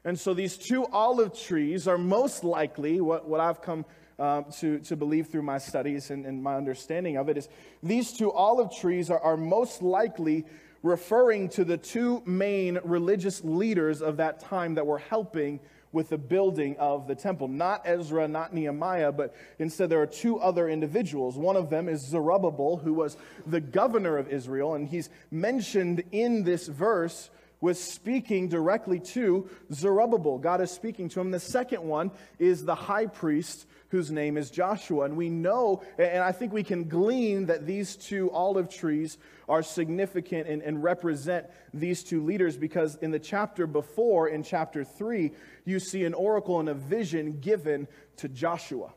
And 0.05 0.19
so, 0.19 0.35
these 0.35 0.55
two 0.55 0.85
olive 0.85 1.37
trees 1.37 1.87
are 1.87 1.97
most 1.97 2.43
likely, 2.43 3.01
what, 3.01 3.27
what 3.27 3.39
I've 3.39 3.61
come 3.61 3.85
um, 4.19 4.45
to, 4.59 4.79
to 4.79 4.95
believe 4.95 5.27
through 5.27 5.41
my 5.41 5.57
studies 5.57 6.11
and, 6.11 6.25
and 6.25 6.41
my 6.41 6.55
understanding 6.55 7.17
of 7.17 7.27
it, 7.27 7.37
is 7.37 7.49
these 7.81 8.13
two 8.13 8.31
olive 8.31 8.69
trees 8.79 9.09
are, 9.09 9.19
are 9.19 9.35
most 9.35 9.81
likely 9.81 10.45
referring 10.83 11.49
to 11.49 11.65
the 11.65 11.77
two 11.77 12.21
main 12.27 12.79
religious 12.83 13.43
leaders 13.43 14.03
of 14.03 14.17
that 14.17 14.39
time 14.39 14.75
that 14.75 14.85
were 14.85 14.99
helping 14.99 15.59
with 15.91 16.09
the 16.09 16.17
building 16.17 16.75
of 16.77 17.07
the 17.07 17.15
temple. 17.15 17.47
Not 17.47 17.81
Ezra, 17.85 18.27
not 18.27 18.53
Nehemiah, 18.53 19.11
but 19.11 19.33
instead 19.57 19.89
there 19.89 20.01
are 20.01 20.07
two 20.07 20.37
other 20.39 20.69
individuals. 20.69 21.37
One 21.37 21.55
of 21.55 21.71
them 21.71 21.89
is 21.89 22.05
Zerubbabel, 22.05 22.77
who 22.77 22.93
was 22.93 23.17
the 23.47 23.61
governor 23.61 24.17
of 24.17 24.27
Israel, 24.27 24.75
and 24.75 24.87
he's 24.87 25.09
mentioned 25.31 26.03
in 26.11 26.43
this 26.43 26.67
verse 26.67 27.31
was 27.65 27.81
speaking 27.81 28.47
directly 28.47 28.99
to 28.99 29.49
Zerubbabel. 29.73 30.37
God 30.37 30.61
is 30.61 30.69
speaking 30.69 31.09
to 31.09 31.19
him. 31.19 31.31
The 31.31 31.39
second 31.39 31.81
one 31.81 32.11
is 32.37 32.63
the 32.63 32.75
high 32.75 33.07
priest 33.07 33.65
whose 33.89 34.11
name 34.11 34.37
is 34.37 34.51
Joshua. 34.51 35.05
And 35.05 35.17
we 35.17 35.31
know, 35.31 35.81
and 35.97 36.23
I 36.23 36.31
think 36.31 36.53
we 36.53 36.61
can 36.61 36.87
glean 36.87 37.47
that 37.47 37.65
these 37.65 37.95
two 37.95 38.29
olive 38.29 38.69
trees 38.69 39.17
are 39.49 39.63
significant 39.63 40.47
and, 40.47 40.61
and, 40.61 40.83
represent 40.83 41.47
these 41.73 42.03
two 42.03 42.23
leaders 42.23 42.55
because 42.55 42.97
in 42.97 43.09
the 43.09 43.17
chapter 43.17 43.65
before, 43.65 44.27
in 44.27 44.43
chapter 44.43 44.83
3, 44.83 45.31
you 45.65 45.79
see 45.79 46.03
an 46.03 46.13
oracle 46.13 46.59
and 46.59 46.69
a 46.69 46.75
vision 46.75 47.39
given 47.39 47.87
to 48.17 48.29
Joshua. 48.29 48.93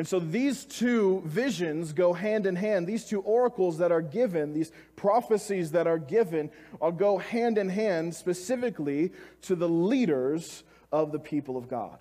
And 0.00 0.08
so 0.08 0.18
these 0.18 0.64
two 0.64 1.22
visions 1.26 1.92
go 1.92 2.14
hand 2.14 2.46
in 2.46 2.56
hand. 2.56 2.86
These 2.86 3.04
two 3.04 3.20
oracles 3.20 3.76
that 3.76 3.92
are 3.92 4.00
given, 4.00 4.54
these 4.54 4.72
prophecies 4.96 5.72
that 5.72 5.86
are 5.86 5.98
given, 5.98 6.50
are 6.80 6.90
go 6.90 7.18
hand 7.18 7.58
in 7.58 7.68
hand 7.68 8.14
specifically 8.14 9.12
to 9.42 9.54
the 9.54 9.68
leaders 9.68 10.64
of 10.90 11.12
the 11.12 11.18
people 11.18 11.58
of 11.58 11.68
God. 11.68 11.98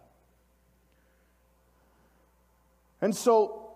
And 3.02 3.14
so 3.14 3.70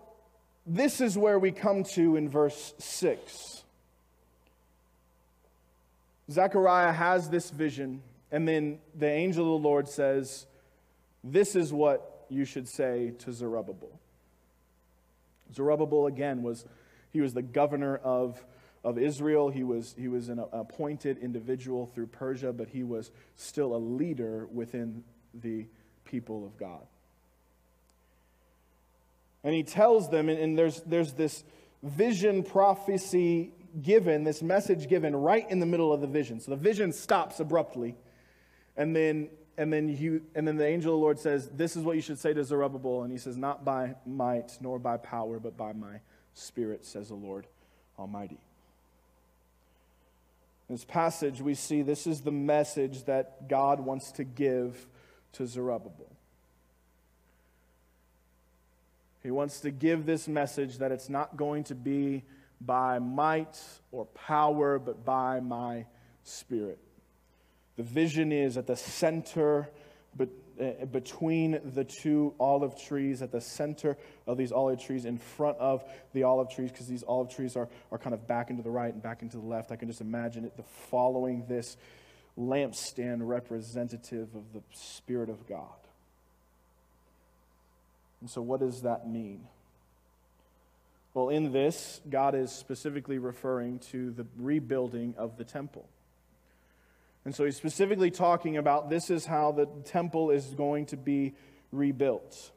this 0.66 1.02
is 1.02 1.18
where 1.18 1.38
we 1.38 1.52
come 1.52 1.84
to 1.92 2.16
in 2.16 2.30
verse 2.30 2.72
6. 2.78 3.62
Zechariah 6.30 6.94
has 6.94 7.28
this 7.28 7.50
vision, 7.50 8.00
and 8.32 8.48
then 8.48 8.78
the 8.94 9.10
angel 9.10 9.54
of 9.54 9.60
the 9.60 9.68
Lord 9.68 9.86
says, 9.86 10.46
This 11.22 11.54
is 11.54 11.74
what 11.74 12.24
you 12.30 12.46
should 12.46 12.68
say 12.68 13.12
to 13.18 13.30
Zerubbabel. 13.30 14.00
Zerubbabel, 15.52 16.06
again, 16.06 16.42
was 16.42 16.64
he 17.10 17.20
was 17.20 17.34
the 17.34 17.42
governor 17.42 17.96
of, 17.96 18.44
of 18.82 18.98
Israel. 18.98 19.48
He 19.50 19.62
was, 19.62 19.94
he 19.98 20.08
was 20.08 20.28
an 20.28 20.44
appointed 20.52 21.18
individual 21.18 21.86
through 21.86 22.08
Persia, 22.08 22.52
but 22.52 22.68
he 22.68 22.82
was 22.82 23.10
still 23.36 23.74
a 23.74 23.78
leader 23.78 24.46
within 24.52 25.04
the 25.32 25.66
people 26.04 26.44
of 26.44 26.56
God. 26.56 26.86
And 29.44 29.54
he 29.54 29.62
tells 29.62 30.10
them, 30.10 30.28
and, 30.28 30.38
and 30.38 30.58
there's, 30.58 30.80
there's 30.82 31.12
this 31.12 31.44
vision 31.82 32.42
prophecy 32.42 33.52
given, 33.80 34.24
this 34.24 34.42
message 34.42 34.88
given 34.88 35.14
right 35.14 35.48
in 35.50 35.60
the 35.60 35.66
middle 35.66 35.92
of 35.92 36.00
the 36.00 36.06
vision. 36.06 36.40
So 36.40 36.50
the 36.50 36.56
vision 36.56 36.92
stops 36.92 37.40
abruptly. 37.40 37.94
And 38.76 38.96
then, 38.96 39.28
and 39.56 39.72
then, 39.72 39.88
he, 39.88 40.20
and 40.34 40.46
then 40.46 40.56
the 40.56 40.66
angel 40.66 40.94
of 40.94 40.98
the 40.98 41.02
Lord 41.02 41.18
says, 41.18 41.48
This 41.50 41.76
is 41.76 41.82
what 41.82 41.96
you 41.96 42.02
should 42.02 42.18
say 42.18 42.32
to 42.34 42.44
Zerubbabel. 42.44 43.02
And 43.02 43.12
he 43.12 43.18
says, 43.18 43.36
Not 43.36 43.64
by 43.64 43.94
might 44.06 44.58
nor 44.60 44.78
by 44.78 44.96
power, 44.96 45.38
but 45.38 45.56
by 45.56 45.72
my 45.72 46.00
spirit, 46.34 46.84
says 46.84 47.08
the 47.08 47.14
Lord 47.14 47.46
Almighty. 47.98 48.38
In 50.68 50.74
this 50.74 50.84
passage, 50.84 51.40
we 51.40 51.54
see 51.54 51.82
this 51.82 52.06
is 52.06 52.22
the 52.22 52.32
message 52.32 53.04
that 53.04 53.48
God 53.48 53.80
wants 53.80 54.12
to 54.12 54.24
give 54.24 54.86
to 55.32 55.46
Zerubbabel. 55.46 56.10
He 59.22 59.30
wants 59.30 59.60
to 59.60 59.70
give 59.70 60.04
this 60.04 60.28
message 60.28 60.78
that 60.78 60.92
it's 60.92 61.08
not 61.08 61.36
going 61.36 61.64
to 61.64 61.74
be 61.74 62.24
by 62.60 62.98
might 62.98 63.58
or 63.92 64.06
power, 64.06 64.78
but 64.78 65.04
by 65.04 65.40
my 65.40 65.86
spirit. 66.24 66.78
The 67.76 67.82
vision 67.82 68.32
is 68.32 68.56
at 68.56 68.66
the 68.66 68.76
center, 68.76 69.68
but 70.16 70.28
uh, 70.60 70.84
between 70.86 71.60
the 71.74 71.84
two 71.84 72.34
olive 72.38 72.80
trees, 72.80 73.22
at 73.22 73.32
the 73.32 73.40
center 73.40 73.96
of 74.26 74.36
these 74.36 74.52
olive 74.52 74.80
trees, 74.80 75.04
in 75.04 75.18
front 75.18 75.58
of 75.58 75.82
the 76.12 76.22
olive 76.22 76.50
trees, 76.50 76.70
because 76.70 76.86
these 76.86 77.02
olive 77.02 77.34
trees 77.34 77.56
are, 77.56 77.68
are 77.90 77.98
kind 77.98 78.14
of 78.14 78.26
back 78.28 78.50
into 78.50 78.62
the 78.62 78.70
right 78.70 78.92
and 78.92 79.02
back 79.02 79.22
into 79.22 79.36
the 79.36 79.44
left. 79.44 79.72
I 79.72 79.76
can 79.76 79.88
just 79.88 80.00
imagine 80.00 80.44
it 80.44 80.56
the 80.56 80.62
following 80.90 81.46
this 81.48 81.76
lampstand 82.38 83.18
representative 83.20 84.34
of 84.34 84.52
the 84.52 84.62
Spirit 84.72 85.28
of 85.28 85.48
God. 85.48 85.68
And 88.20 88.30
so, 88.30 88.40
what 88.40 88.60
does 88.60 88.82
that 88.82 89.08
mean? 89.08 89.46
Well, 91.14 91.28
in 91.28 91.52
this, 91.52 92.00
God 92.08 92.34
is 92.34 92.50
specifically 92.50 93.18
referring 93.18 93.78
to 93.90 94.10
the 94.10 94.26
rebuilding 94.36 95.14
of 95.16 95.36
the 95.36 95.44
temple. 95.44 95.88
And 97.24 97.34
so 97.34 97.44
he's 97.44 97.56
specifically 97.56 98.10
talking 98.10 98.56
about 98.56 98.90
this 98.90 99.10
is 99.10 99.24
how 99.24 99.52
the 99.52 99.66
temple 99.84 100.30
is 100.30 100.46
going 100.54 100.86
to 100.86 100.96
be 100.96 101.34
rebuilt. 101.72 102.50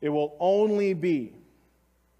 It 0.00 0.08
will 0.08 0.36
only 0.40 0.94
be, 0.94 1.34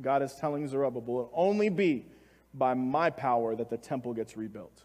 God 0.01 0.23
is 0.23 0.35
telling 0.35 0.69
Zerubbabel, 0.69 1.23
it 1.23 1.29
only 1.35 1.69
be 1.69 2.07
by 2.53 2.75
my 2.75 3.11
power 3.11 3.57
that 3.57 3.71
the 3.71 3.77
temple 3.77 4.15
gets 4.15 4.37
rebuilt. 4.37 4.85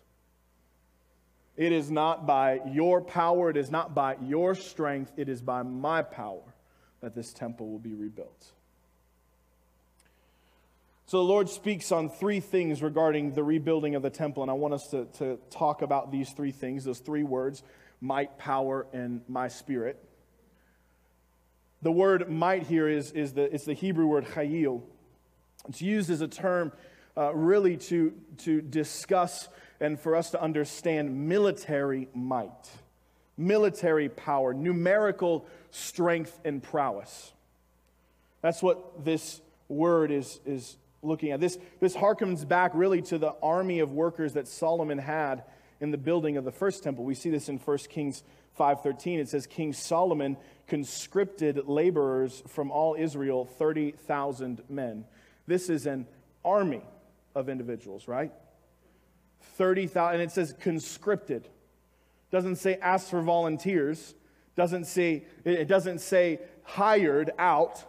It 1.56 1.72
is 1.72 1.92
not 1.92 2.26
by 2.26 2.62
your 2.72 3.02
power, 3.02 3.50
it 3.50 3.58
is 3.58 3.70
not 3.70 3.94
by 3.94 4.16
your 4.24 4.56
strength, 4.56 5.12
it 5.18 5.30
is 5.30 5.42
by 5.42 5.62
my 5.62 6.02
power 6.02 6.56
that 7.02 7.14
this 7.14 7.34
temple 7.34 7.70
will 7.70 7.80
be 7.80 7.94
rebuilt. 7.94 8.54
So 11.10 11.18
the 11.18 11.24
Lord 11.24 11.50
speaks 11.50 11.92
on 11.92 12.08
three 12.08 12.40
things 12.40 12.84
regarding 12.84 13.34
the 13.34 13.44
rebuilding 13.44 13.96
of 13.96 14.04
the 14.04 14.12
temple, 14.12 14.44
and 14.44 14.52
I 14.52 14.54
want 14.54 14.76
us 14.76 14.90
to, 14.90 15.06
to 15.18 15.40
talk 15.50 15.82
about 15.82 16.12
these 16.12 16.30
three 16.34 16.52
things, 16.52 16.84
those 16.84 17.00
three 17.00 17.24
words 17.24 17.64
might, 18.00 18.38
power, 18.38 18.86
and 18.94 19.22
my 19.28 19.48
spirit. 19.48 19.98
The 21.82 21.92
word 21.92 22.30
might 22.30 22.68
here 22.68 22.88
is, 22.88 23.12
is 23.14 23.34
the, 23.34 23.52
it's 23.52 23.66
the 23.66 23.74
Hebrew 23.74 24.06
word 24.06 24.24
chayil. 24.24 24.84
It's 25.68 25.82
used 25.82 26.12
as 26.12 26.22
a 26.22 26.28
term 26.28 26.74
uh, 27.18 27.34
really 27.34 27.78
to, 27.78 28.14
to 28.44 28.62
discuss 28.62 29.50
and 29.80 30.00
for 30.00 30.16
us 30.16 30.30
to 30.30 30.40
understand 30.40 31.28
military 31.28 32.08
might, 32.14 32.70
military 33.36 34.10
power, 34.10 34.54
numerical 34.54 35.48
strength 35.72 36.40
and 36.46 36.62
prowess. 36.62 37.34
That's 38.44 38.62
what 38.62 39.04
this 39.04 39.42
word 39.70 40.12
is, 40.12 40.40
is 40.46 40.78
looking 41.02 41.32
at. 41.32 41.40
This, 41.40 41.58
this 41.80 41.96
harkens 41.96 42.48
back 42.48 42.72
really 42.74 43.02
to 43.04 43.18
the 43.18 43.34
army 43.42 43.80
of 43.80 43.92
workers 43.92 44.34
that 44.34 44.48
Solomon 44.48 44.98
had 44.98 45.44
in 45.80 45.92
the 45.92 45.98
building 45.98 46.38
of 46.38 46.44
the 46.44 46.52
first 46.52 46.84
temple. 46.84 47.06
We 47.06 47.16
see 47.16 47.30
this 47.30 47.50
in 47.50 47.58
1 47.58 47.78
Kings 47.90 48.24
5:13. 48.58 49.20
It 49.20 49.30
says 49.30 49.48
King 49.48 49.74
Solomon 49.74 50.38
conscripted 50.68 51.68
laborers 51.68 52.44
from 52.48 52.72
all 52.72 52.96
Israel, 52.98 53.46
30,000 53.46 54.64
men. 54.70 55.06
This 55.48 55.70
is 55.70 55.86
an 55.86 56.06
army 56.44 56.84
of 57.34 57.50
individuals, 57.50 58.08
right? 58.08 58.32
30,000 59.58 60.16
and 60.16 60.24
it 60.24 60.32
says 60.32 60.54
conscripted. 60.60 61.48
Doesn't 62.32 62.58
say 62.58 62.78
ask 62.82 63.10
for 63.10 63.22
volunteers. 63.22 64.14
Doesn't 64.56 64.86
say 64.86 65.26
it 65.46 65.68
doesn't 65.68 66.00
say 66.00 66.40
hired 66.64 67.32
out. 67.40 67.84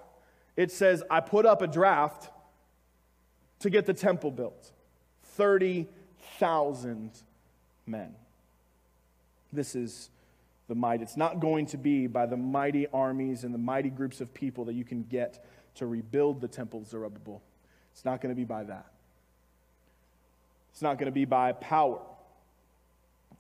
It 0.57 0.71
says 0.71 1.02
I 1.11 1.21
put 1.21 1.45
up 1.45 1.62
a 1.62 1.67
draft 1.67 2.31
to 3.61 3.71
get 3.71 3.87
the 3.87 3.95
temple 3.95 4.31
built 4.31 4.73
30,000 5.37 7.11
men. 7.87 8.14
This 9.52 9.75
is 9.75 10.11
the 10.69 10.75
might. 10.75 11.02
It's 11.02 11.17
not 11.17 11.40
going 11.40 11.67
to 11.67 11.76
be 11.76 12.07
by 12.07 12.26
the 12.26 12.37
mighty 12.37 12.87
armies 12.88 13.45
and 13.45 13.52
the 13.52 13.59
mighty 13.59 13.90
groups 13.90 14.21
of 14.21 14.33
people 14.33 14.64
that 14.67 14.75
you 14.75 14.85
can 14.85 15.02
get 15.05 15.45
to 15.76 15.87
rebuild 15.87 16.40
the 16.40 16.49
temple 16.49 16.81
of 16.81 16.87
Zerubbabel. 16.87 17.43
It's 17.93 18.05
not 18.05 18.21
going 18.21 18.35
to 18.35 18.37
be 18.37 18.45
by 18.45 18.64
that. 18.64 18.87
It's 20.73 20.83
not 20.83 20.99
going 20.99 21.07
to 21.07 21.12
be 21.12 21.25
by 21.25 21.52
power. 21.52 22.00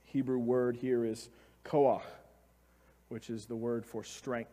Hebrew 0.04 0.38
word 0.38 0.76
here 0.76 1.04
is 1.04 1.28
koach, 1.64 2.02
which 3.08 3.30
is 3.30 3.46
the 3.46 3.54
word 3.54 3.86
for 3.86 4.02
strength. 4.02 4.50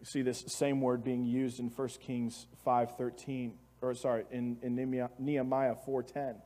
You 0.00 0.06
see 0.06 0.22
this 0.22 0.44
same 0.48 0.80
word 0.80 1.04
being 1.04 1.24
used 1.24 1.60
in 1.60 1.70
1 1.70 1.88
Kings 2.00 2.46
5:13 2.66 3.52
or 3.80 3.94
sorry, 3.94 4.24
in, 4.30 4.58
in 4.62 4.74
Nehemiah 5.18 5.76
4.10. 5.86 6.36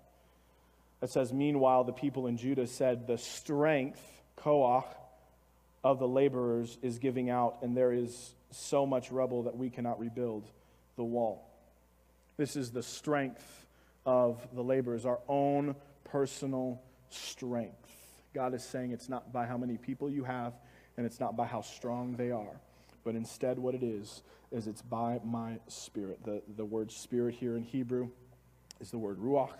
It 1.03 1.11
says, 1.11 1.33
Meanwhile, 1.33 1.85
the 1.85 1.93
people 1.93 2.27
in 2.27 2.37
Judah 2.37 2.67
said, 2.67 3.07
The 3.07 3.19
strength, 3.19 4.03
koach, 4.37 4.85
of 5.85 5.99
the 5.99 6.07
laborers 6.07 6.79
is 6.81 6.99
giving 6.99 7.29
out, 7.29 7.59
and 7.63 7.77
there 7.77 7.93
is 7.93 8.35
so 8.51 8.87
much 8.87 9.11
rubble 9.11 9.45
that 9.45 9.57
we 9.57 9.69
cannot 9.69 9.99
rebuild 9.99 10.49
the 10.97 11.05
wall. 11.05 11.49
This 12.37 12.57
is 12.57 12.71
the 12.71 12.83
strength 12.83 13.67
of 14.07 14.47
the 14.55 14.63
laborers, 14.63 15.05
our 15.05 15.19
own 15.29 15.75
personal 16.05 16.81
strength. 17.11 17.75
God 18.35 18.55
is 18.55 18.65
saying 18.65 18.93
it's 18.93 19.09
not 19.09 19.33
by 19.33 19.47
how 19.47 19.57
many 19.57 19.77
people 19.77 20.09
you 20.09 20.25
have, 20.25 20.55
and 20.97 21.05
it's 21.05 21.21
not 21.21 21.37
by 21.37 21.47
how 21.47 21.63
strong 21.63 22.15
they 22.17 22.31
are, 22.31 22.61
but 23.05 23.15
instead 23.15 23.59
what 23.59 23.75
it 23.75 23.83
is 23.83 24.23
is 24.51 24.67
it's 24.67 24.83
by 24.83 25.21
my 25.25 25.59
spirit. 25.69 26.21
The, 26.25 26.43
the 26.57 26.65
word 26.65 26.91
spirit 26.91 27.35
here 27.35 27.57
in 27.57 27.63
Hebrew 27.63 28.11
is 28.81 28.91
the 28.91 28.99
word 28.99 29.19
ruach. 29.19 29.55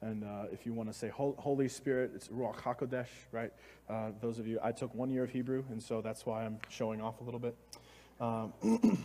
And 0.00 0.24
uh, 0.24 0.46
if 0.50 0.66
you 0.66 0.72
want 0.72 0.92
to 0.92 0.98
say 0.98 1.08
Holy 1.08 1.68
Spirit, 1.68 2.10
it's 2.16 2.26
Ruach 2.26 2.56
HaKodesh, 2.56 3.06
right? 3.30 3.52
Uh, 3.88 4.10
those 4.20 4.40
of 4.40 4.48
you, 4.48 4.58
I 4.60 4.72
took 4.72 4.92
one 4.96 5.10
year 5.10 5.22
of 5.22 5.30
Hebrew, 5.30 5.62
and 5.70 5.80
so 5.80 6.00
that's 6.00 6.26
why 6.26 6.44
I'm 6.44 6.58
showing 6.68 7.00
off 7.00 7.20
a 7.20 7.24
little 7.24 7.38
bit. 7.38 7.56
Um, 8.20 8.52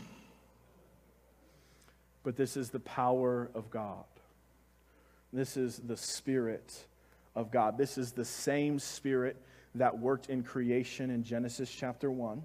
but 2.23 2.35
this 2.35 2.57
is 2.57 2.71
the 2.71 2.79
power 2.79 3.51
of 3.53 3.69
God. 3.69 4.05
This 5.31 5.55
is 5.55 5.77
the 5.77 5.97
Spirit 5.97 6.87
of 7.35 7.51
God. 7.51 7.77
This 7.77 7.99
is 7.99 8.13
the 8.13 8.25
same 8.25 8.79
Spirit 8.79 9.39
that 9.75 9.99
worked 9.99 10.31
in 10.31 10.41
creation 10.41 11.11
in 11.11 11.23
Genesis 11.23 11.69
chapter 11.69 12.09
1. 12.09 12.41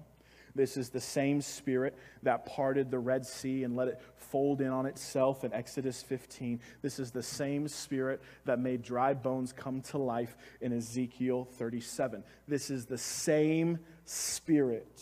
This 0.55 0.77
is 0.77 0.89
the 0.89 1.01
same 1.01 1.41
Spirit 1.41 1.97
that 2.21 2.45
parted 2.45 2.91
the 2.91 2.99
Red 2.99 3.25
Sea 3.25 3.63
and 3.63 3.75
let 3.75 3.87
it 3.87 4.01
fold 4.15 4.61
in 4.61 4.67
on 4.67 4.85
itself 4.85 5.43
in 5.43 5.53
Exodus 5.53 6.03
15. 6.03 6.59
This 6.81 6.99
is 6.99 7.11
the 7.11 7.23
same 7.23 7.67
Spirit 7.67 8.21
that 8.45 8.59
made 8.59 8.83
dry 8.83 9.13
bones 9.13 9.51
come 9.51 9.81
to 9.81 9.97
life 9.97 10.35
in 10.61 10.71
Ezekiel 10.71 11.45
37. 11.53 12.23
This 12.47 12.69
is 12.69 12.85
the 12.85 12.97
same 12.97 13.79
Spirit. 14.05 15.01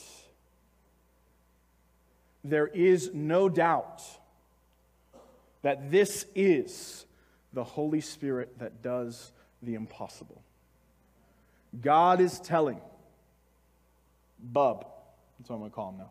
There 2.43 2.67
is 2.67 3.11
no 3.13 3.49
doubt 3.49 4.01
that 5.61 5.91
this 5.91 6.25
is 6.33 7.05
the 7.53 7.63
Holy 7.63 8.01
Spirit 8.01 8.57
that 8.59 8.81
does 8.81 9.31
the 9.61 9.75
impossible. 9.75 10.41
God 11.79 12.19
is 12.19 12.39
telling 12.39 12.81
Bub, 14.41 14.85
that's 15.41 15.49
what 15.49 15.55
I'm 15.55 15.61
going 15.61 15.71
to 15.71 15.75
call 15.75 15.89
him 15.89 15.97
now. 15.97 16.09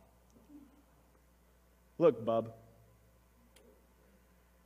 Look, 1.98 2.24
Bub, 2.24 2.52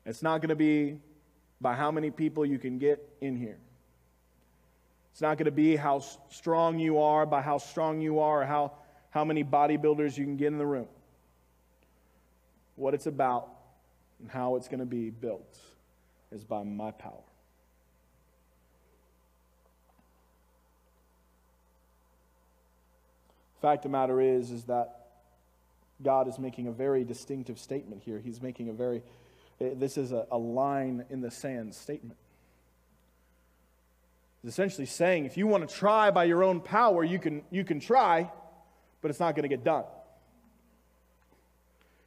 it's 0.07 0.23
not 0.23 0.41
going 0.41 0.49
to 0.49 0.57
be 0.57 1.01
by 1.61 1.75
how 1.75 1.91
many 1.91 2.11
people 2.11 2.47
you 2.47 2.59
can 2.59 2.79
get 2.79 3.07
in 3.21 3.37
here. 3.37 3.59
It's 5.13 5.21
not 5.21 5.37
going 5.37 5.45
to 5.45 5.51
be 5.51 5.77
how 5.77 5.99
strong 6.31 6.79
you 6.79 6.99
are, 6.99 7.27
by 7.27 7.43
how 7.43 7.59
strong 7.59 8.01
you 8.01 8.21
are, 8.21 8.41
or 8.41 8.47
how, 8.47 8.73
how 9.11 9.23
many 9.23 9.45
bodybuilders 9.45 10.17
you 10.17 10.25
can 10.25 10.39
get 10.39 10.47
in 10.47 10.57
the 10.57 10.65
room. 10.65 10.89
What 12.77 12.95
it's 12.95 13.07
about 13.07 13.51
and 14.19 14.31
how 14.31 14.57
it's 14.57 14.69
going 14.69 14.81
to 14.81 14.87
be 14.87 15.11
built 15.11 15.59
is 16.33 16.43
by 16.43 16.63
my 16.63 16.91
power. 16.91 17.23
Fact 23.65 23.87
of 23.87 23.91
the 23.91 23.97
matter 23.97 24.21
is, 24.21 24.51
is 24.51 24.65
that 24.65 25.07
God 26.03 26.29
is 26.29 26.39
making 26.39 26.67
a 26.67 26.71
very 26.71 27.03
distinctive 27.03 27.59
statement 27.59 28.03
here. 28.05 28.21
He's 28.23 28.43
making 28.43 28.69
a 28.69 28.75
very, 28.75 29.03
this 29.59 29.97
is 29.97 30.13
a, 30.13 30.27
a 30.31 30.37
line 30.37 31.07
in 31.09 31.23
the 31.23 31.31
sand 31.31 31.75
statement. 31.75 32.19
He's 34.43 34.53
essentially 34.53 34.85
saying 34.85 35.25
if 35.25 35.39
you 35.39 35.47
want 35.47 35.67
to 35.67 35.75
try 35.75 36.11
by 36.11 36.25
your 36.25 36.45
own 36.45 36.61
power, 36.61 37.03
you 37.05 37.19
can, 37.19 37.43
you 37.51 37.65
can 37.65 37.81
try, 37.81 38.31
but 39.01 39.11
it's 39.11 39.21
not 39.21 39.35
going 39.35 39.45
to 39.45 39.49
get 39.49 39.65
done. 39.65 39.85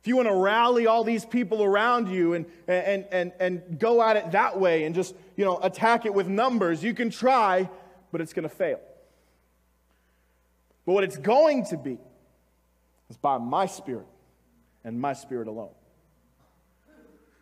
If 0.02 0.08
you 0.08 0.16
want 0.16 0.28
to 0.28 0.36
rally 0.36 0.86
all 0.86 1.04
these 1.04 1.26
people 1.26 1.64
around 1.64 2.08
you 2.08 2.36
and, 2.36 2.46
and, 2.68 3.06
and, 3.12 3.32
and 3.40 3.80
go 3.80 4.04
at 4.04 4.16
it 4.16 4.32
that 4.34 4.60
way 4.60 4.84
and 4.84 4.94
just, 4.94 5.16
you 5.36 5.44
know, 5.44 5.58
attack 5.64 6.06
it 6.06 6.14
with 6.14 6.28
numbers, 6.28 6.84
you 6.84 6.94
can 6.94 7.10
try, 7.10 7.68
but 8.12 8.22
it's 8.22 8.34
going 8.34 8.48
to 8.48 8.56
fail. 8.56 8.80
But 10.88 10.94
what 10.94 11.04
it's 11.04 11.18
going 11.18 11.66
to 11.66 11.78
be 11.78 11.98
is 13.10 13.18
by 13.18 13.38
my 13.38 13.66
spirit 13.66 14.08
and 14.86 15.00
my 15.00 15.12
spirit 15.12 15.50
alone. 15.50 15.74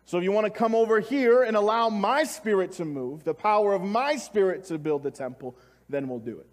So 0.04 0.18
if 0.18 0.24
you 0.24 0.32
want 0.32 0.46
to 0.46 0.50
come 0.50 0.74
over 0.74 0.98
here 0.98 1.44
and 1.44 1.56
allow 1.56 1.88
my 1.88 2.24
spirit 2.24 2.72
to 2.72 2.84
move, 2.84 3.22
the 3.22 3.34
power 3.34 3.72
of 3.72 3.82
my 3.82 4.16
spirit 4.16 4.64
to 4.64 4.78
build 4.78 5.04
the 5.04 5.12
temple, 5.12 5.56
then 5.88 6.08
we'll 6.08 6.18
do 6.18 6.40
it. 6.40 6.48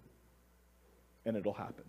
And 1.26 1.36
it'll 1.36 1.52
happen. 1.52 1.84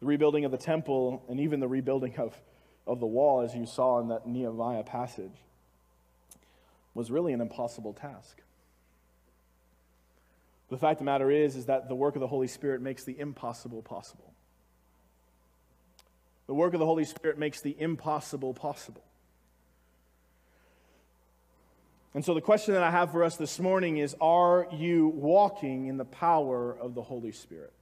The 0.00 0.06
rebuilding 0.06 0.44
of 0.44 0.50
the 0.50 0.58
temple 0.58 1.24
and 1.26 1.40
even 1.40 1.58
the 1.58 1.68
rebuilding 1.68 2.16
of, 2.18 2.38
of 2.86 3.00
the 3.00 3.06
wall, 3.06 3.40
as 3.40 3.54
you 3.54 3.64
saw 3.64 3.98
in 4.00 4.08
that 4.08 4.26
Nehemiah 4.26 4.84
passage, 4.84 5.38
was 6.92 7.10
really 7.10 7.32
an 7.32 7.40
impossible 7.40 7.94
task. 7.94 8.43
The 10.74 10.80
fact 10.80 10.94
of 10.94 11.04
the 11.04 11.04
matter 11.04 11.30
is, 11.30 11.54
is 11.54 11.66
that 11.66 11.88
the 11.88 11.94
work 11.94 12.16
of 12.16 12.20
the 12.20 12.26
Holy 12.26 12.48
Spirit 12.48 12.82
makes 12.82 13.04
the 13.04 13.16
impossible 13.16 13.80
possible. 13.80 14.34
The 16.48 16.54
work 16.54 16.74
of 16.74 16.80
the 16.80 16.84
Holy 16.84 17.04
Spirit 17.04 17.38
makes 17.38 17.60
the 17.60 17.76
impossible 17.78 18.54
possible. 18.54 19.04
And 22.12 22.24
so, 22.24 22.34
the 22.34 22.40
question 22.40 22.74
that 22.74 22.82
I 22.82 22.90
have 22.90 23.12
for 23.12 23.22
us 23.22 23.36
this 23.36 23.60
morning 23.60 23.98
is 23.98 24.16
Are 24.20 24.66
you 24.72 25.06
walking 25.14 25.86
in 25.86 25.96
the 25.96 26.04
power 26.04 26.76
of 26.76 26.96
the 26.96 27.02
Holy 27.02 27.30
Spirit? 27.30 27.72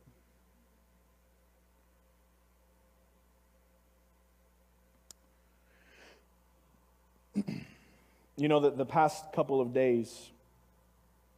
you 8.36 8.48
know, 8.48 8.60
that 8.60 8.76
the 8.76 8.84
past 8.84 9.32
couple 9.32 9.62
of 9.62 9.72
days, 9.72 10.28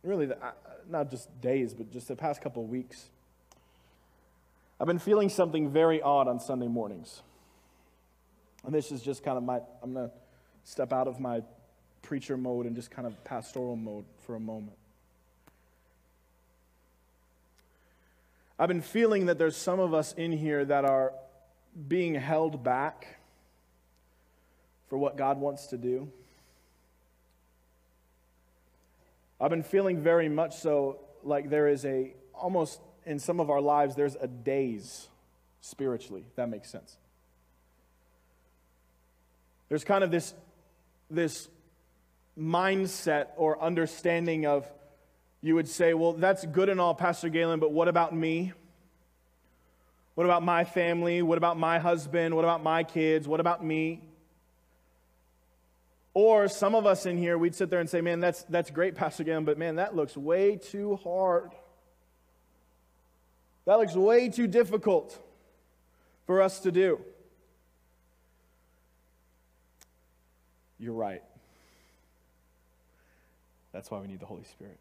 really, 0.04 0.26
the, 0.26 0.36
uh, 0.44 0.52
not 0.88 1.10
just 1.10 1.28
days, 1.40 1.74
but 1.74 1.90
just 1.92 2.08
the 2.08 2.16
past 2.16 2.40
couple 2.40 2.62
of 2.62 2.68
weeks, 2.68 3.06
I've 4.80 4.86
been 4.86 4.98
feeling 4.98 5.28
something 5.28 5.70
very 5.70 6.02
odd 6.02 6.28
on 6.28 6.40
Sunday 6.40 6.68
mornings. 6.68 7.22
And 8.64 8.74
this 8.74 8.92
is 8.92 9.02
just 9.02 9.22
kind 9.22 9.36
of 9.36 9.44
my, 9.44 9.60
I'm 9.82 9.94
going 9.94 10.08
to 10.08 10.14
step 10.64 10.92
out 10.92 11.08
of 11.08 11.20
my 11.20 11.42
preacher 12.02 12.36
mode 12.36 12.66
and 12.66 12.74
just 12.76 12.90
kind 12.90 13.06
of 13.06 13.24
pastoral 13.24 13.76
mode 13.76 14.04
for 14.26 14.34
a 14.34 14.40
moment. 14.40 14.76
I've 18.58 18.68
been 18.68 18.82
feeling 18.82 19.26
that 19.26 19.38
there's 19.38 19.56
some 19.56 19.80
of 19.80 19.94
us 19.94 20.12
in 20.12 20.32
here 20.32 20.64
that 20.64 20.84
are 20.84 21.12
being 21.88 22.14
held 22.14 22.62
back 22.62 23.18
for 24.88 24.96
what 24.96 25.16
God 25.16 25.40
wants 25.40 25.66
to 25.68 25.76
do. 25.76 26.08
I've 29.40 29.50
been 29.50 29.62
feeling 29.62 30.00
very 30.00 30.28
much 30.28 30.56
so 30.56 31.00
like 31.22 31.50
there 31.50 31.68
is 31.68 31.84
a, 31.84 32.14
almost 32.34 32.80
in 33.06 33.18
some 33.18 33.40
of 33.40 33.50
our 33.50 33.60
lives, 33.60 33.94
there's 33.94 34.16
a 34.16 34.26
daze 34.26 35.08
spiritually, 35.60 36.24
that 36.36 36.48
makes 36.48 36.70
sense. 36.70 36.96
There's 39.68 39.84
kind 39.84 40.04
of 40.04 40.10
this, 40.10 40.34
this 41.10 41.48
mindset 42.38 43.28
or 43.36 43.60
understanding 43.62 44.46
of, 44.46 44.70
you 45.40 45.54
would 45.54 45.68
say, 45.68 45.94
well, 45.94 46.12
that's 46.12 46.44
good 46.46 46.68
and 46.68 46.80
all, 46.80 46.94
Pastor 46.94 47.28
Galen, 47.28 47.60
but 47.60 47.72
what 47.72 47.88
about 47.88 48.14
me? 48.14 48.52
What 50.14 50.24
about 50.24 50.42
my 50.42 50.64
family? 50.64 51.22
What 51.22 51.38
about 51.38 51.58
my 51.58 51.78
husband? 51.78 52.34
What 52.34 52.44
about 52.44 52.62
my 52.62 52.84
kids? 52.84 53.26
What 53.26 53.40
about 53.40 53.64
me? 53.64 54.00
Or 56.14 56.46
some 56.46 56.76
of 56.76 56.86
us 56.86 57.06
in 57.06 57.18
here, 57.18 57.36
we'd 57.36 57.56
sit 57.56 57.70
there 57.70 57.80
and 57.80 57.90
say, 57.90 58.00
man, 58.00 58.20
that's, 58.20 58.44
that's 58.44 58.70
great, 58.70 58.94
Pastor 58.96 59.24
Galen, 59.24 59.44
but 59.44 59.58
man, 59.58 59.76
that 59.76 59.96
looks 59.96 60.16
way 60.16 60.56
too 60.56 60.96
hard. 61.02 61.50
That 63.66 63.78
looks 63.78 63.94
way 63.94 64.28
too 64.28 64.46
difficult 64.46 65.18
for 66.26 66.40
us 66.40 66.60
to 66.60 66.72
do. 66.72 67.00
You're 70.78 70.94
right. 70.94 71.22
That's 73.72 73.90
why 73.90 73.98
we 74.00 74.06
need 74.06 74.20
the 74.20 74.26
Holy 74.26 74.44
Spirit. 74.44 74.78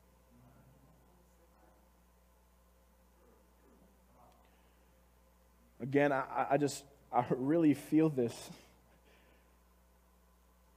Again, 5.82 6.12
I, 6.12 6.48
I 6.52 6.58
just, 6.58 6.84
I 7.12 7.26
really 7.30 7.74
feel 7.74 8.10
this 8.10 8.50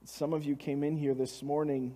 some 0.09 0.33
of 0.33 0.45
you 0.45 0.55
came 0.55 0.83
in 0.83 0.95
here 0.95 1.13
this 1.13 1.43
morning, 1.43 1.93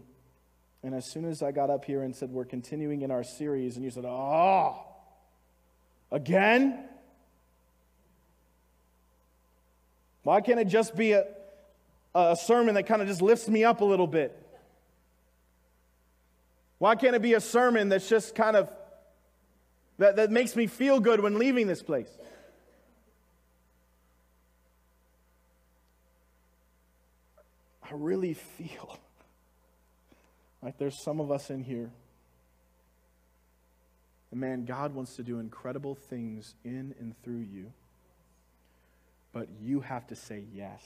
and 0.83 0.93
as 0.93 1.05
soon 1.05 1.25
as 1.25 1.41
I 1.41 1.51
got 1.51 1.69
up 1.69 1.85
here 1.85 2.03
and 2.03 2.15
said, 2.15 2.29
We're 2.29 2.45
continuing 2.45 3.03
in 3.03 3.11
our 3.11 3.23
series, 3.23 3.75
and 3.75 3.85
you 3.85 3.91
said, 3.91 4.05
Oh, 4.05 4.75
again? 6.11 6.85
Why 10.23 10.41
can't 10.41 10.59
it 10.59 10.67
just 10.67 10.95
be 10.95 11.13
a, 11.13 11.25
a 12.13 12.35
sermon 12.35 12.75
that 12.75 12.85
kind 12.85 13.01
of 13.01 13.07
just 13.07 13.21
lifts 13.21 13.47
me 13.47 13.63
up 13.63 13.81
a 13.81 13.85
little 13.85 14.07
bit? 14.07 14.37
Why 16.77 16.95
can't 16.95 17.15
it 17.15 17.21
be 17.21 17.33
a 17.33 17.41
sermon 17.41 17.89
that's 17.89 18.09
just 18.09 18.35
kind 18.35 18.55
of 18.55 18.69
that, 19.97 20.17
that 20.17 20.31
makes 20.31 20.55
me 20.55 20.67
feel 20.67 20.99
good 20.99 21.21
when 21.21 21.39
leaving 21.39 21.65
this 21.65 21.81
place? 21.81 22.09
I 27.91 27.95
really 27.95 28.33
feel 28.33 28.97
like 30.61 30.77
there's 30.77 31.03
some 31.03 31.19
of 31.19 31.31
us 31.31 31.49
in 31.49 31.63
here. 31.63 31.91
And 34.31 34.39
man, 34.39 34.65
God 34.65 34.95
wants 34.95 35.17
to 35.17 35.23
do 35.23 35.39
incredible 35.39 35.95
things 35.95 36.55
in 36.63 36.95
and 36.99 37.13
through 37.23 37.45
you. 37.51 37.73
But 39.33 39.49
you 39.61 39.81
have 39.81 40.07
to 40.07 40.15
say 40.15 40.43
yes. 40.53 40.81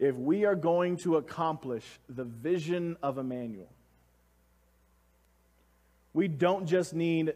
if 0.00 0.16
we 0.16 0.46
are 0.46 0.54
going 0.54 0.96
to 0.96 1.16
accomplish 1.16 1.84
the 2.08 2.24
vision 2.24 2.96
of 3.02 3.18
Emmanuel, 3.18 3.68
we 6.14 6.26
don't 6.26 6.66
just 6.66 6.94
need 6.94 7.34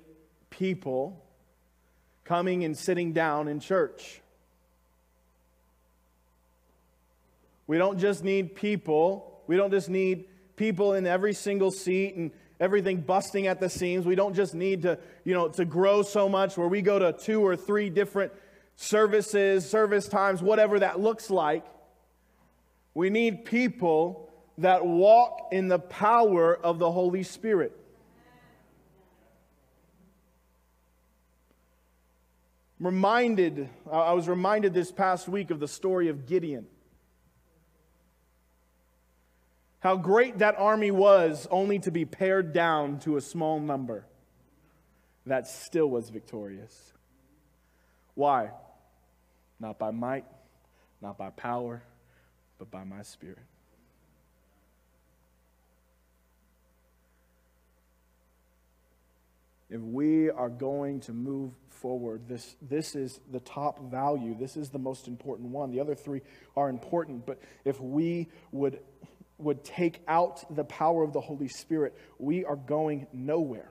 people 0.48 1.22
coming 2.24 2.64
and 2.64 2.76
sitting 2.76 3.12
down 3.12 3.48
in 3.48 3.60
church. 3.60 4.22
We 7.66 7.78
don't 7.78 7.98
just 7.98 8.24
need 8.24 8.54
people. 8.54 9.42
We 9.46 9.56
don't 9.56 9.70
just 9.70 9.88
need 9.88 10.26
people 10.56 10.94
in 10.94 11.06
every 11.06 11.32
single 11.32 11.70
seat 11.70 12.14
and 12.14 12.30
everything 12.60 13.00
busting 13.00 13.46
at 13.46 13.60
the 13.60 13.68
seams. 13.68 14.06
We 14.06 14.14
don't 14.14 14.34
just 14.34 14.54
need 14.54 14.82
to, 14.82 14.98
you 15.24 15.34
know, 15.34 15.48
to 15.48 15.64
grow 15.64 16.02
so 16.02 16.28
much 16.28 16.56
where 16.56 16.68
we 16.68 16.82
go 16.82 16.98
to 16.98 17.12
two 17.12 17.44
or 17.44 17.56
three 17.56 17.90
different 17.90 18.32
services, 18.76 19.68
service 19.68 20.08
times, 20.08 20.42
whatever 20.42 20.78
that 20.80 21.00
looks 21.00 21.30
like. 21.30 21.64
We 22.94 23.10
need 23.10 23.44
people 23.44 24.30
that 24.58 24.86
walk 24.86 25.48
in 25.50 25.68
the 25.68 25.78
power 25.78 26.54
of 26.54 26.78
the 26.78 26.90
Holy 26.90 27.22
Spirit. 27.22 27.76
reminded, 32.84 33.70
I 33.90 34.12
was 34.12 34.28
reminded 34.28 34.74
this 34.74 34.92
past 34.92 35.26
week 35.26 35.50
of 35.50 35.58
the 35.58 35.68
story 35.68 36.08
of 36.08 36.26
Gideon. 36.26 36.66
How 39.84 39.98
great 39.98 40.38
that 40.38 40.54
army 40.56 40.90
was, 40.90 41.46
only 41.50 41.78
to 41.80 41.90
be 41.90 42.06
pared 42.06 42.54
down 42.54 43.00
to 43.00 43.18
a 43.18 43.20
small 43.20 43.60
number 43.60 44.06
that 45.26 45.46
still 45.46 45.90
was 45.90 46.08
victorious. 46.08 46.94
Why? 48.14 48.52
Not 49.60 49.78
by 49.78 49.90
might, 49.90 50.24
not 51.02 51.18
by 51.18 51.28
power, 51.28 51.82
but 52.58 52.70
by 52.70 52.84
my 52.84 53.02
spirit. 53.02 53.44
If 59.68 59.82
we 59.82 60.30
are 60.30 60.48
going 60.48 61.00
to 61.00 61.12
move 61.12 61.52
forward, 61.68 62.22
this, 62.26 62.56
this 62.62 62.94
is 62.94 63.20
the 63.30 63.40
top 63.40 63.90
value. 63.90 64.34
This 64.34 64.56
is 64.56 64.70
the 64.70 64.78
most 64.78 65.08
important 65.08 65.50
one. 65.50 65.70
The 65.70 65.80
other 65.80 65.94
three 65.94 66.22
are 66.56 66.70
important, 66.70 67.26
but 67.26 67.38
if 67.66 67.78
we 67.78 68.28
would, 68.50 68.78
would 69.38 69.64
take 69.64 70.00
out 70.06 70.54
the 70.54 70.64
power 70.64 71.02
of 71.02 71.12
the 71.12 71.20
Holy 71.20 71.48
Spirit, 71.48 71.96
we 72.18 72.44
are 72.44 72.56
going 72.56 73.06
nowhere. 73.12 73.68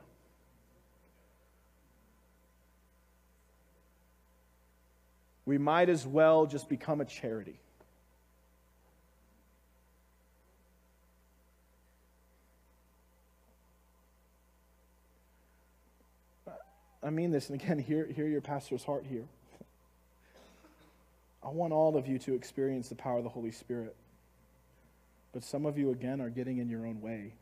We 5.45 5.58
might 5.58 5.89
as 5.89 6.06
well 6.06 6.45
just 6.45 6.69
become 6.69 7.02
a 7.02 7.06
charity. 7.06 7.60
I 17.02 17.10
mean 17.10 17.32
this, 17.32 17.49
and 17.49 17.62
again, 17.62 17.80
hear, 17.80 18.06
hear 18.06 18.28
your 18.28 18.39
pastor's 18.39 18.84
heart 18.86 19.06
here. 19.10 19.26
I 21.43 21.49
want 21.49 21.73
all 21.73 21.97
of 21.97 22.08
you 22.08 22.17
to 22.19 22.34
experience 22.34 22.88
the 22.88 22.95
power 22.95 23.17
of 23.17 23.26
the 23.26 23.30
Holy 23.30 23.52
Spirit. 23.52 23.93
But 25.34 25.43
some 25.43 25.65
of 25.65 25.78
you, 25.78 25.91
again, 25.91 26.22
are 26.22 26.30
getting 26.30 26.60
in 26.60 26.69
your 26.69 26.86
own 26.86 27.02
way. 27.02 27.34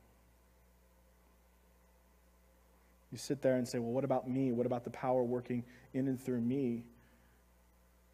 You 3.12 3.18
sit 3.18 3.42
there 3.42 3.58
and 3.58 3.68
say, 3.68 3.78
Well, 3.78 3.92
what 3.92 4.06
about 4.06 4.30
me? 4.30 4.54
What 4.54 4.66
about 4.66 4.86
the 4.86 4.90
power 4.90 5.22
working 5.22 5.64
in 5.94 6.08
and 6.08 6.20
through 6.20 6.42
me? 6.42 6.86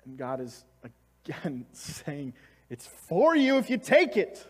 And 0.03 0.17
God 0.17 0.41
is, 0.41 0.65
again, 0.83 1.65
saying, 1.71 2.33
It's 2.69 2.87
for 2.87 3.35
you 3.35 3.57
if 3.57 3.69
you 3.69 3.77
take 3.77 4.17
it. 4.17 4.45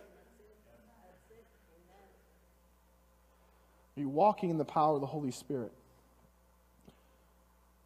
Are 3.97 3.99
you 3.99 4.09
walking 4.09 4.49
in 4.49 4.57
the 4.57 4.65
power 4.65 4.95
of 4.95 5.01
the 5.01 5.07
Holy 5.07 5.31
Spirit? 5.31 5.73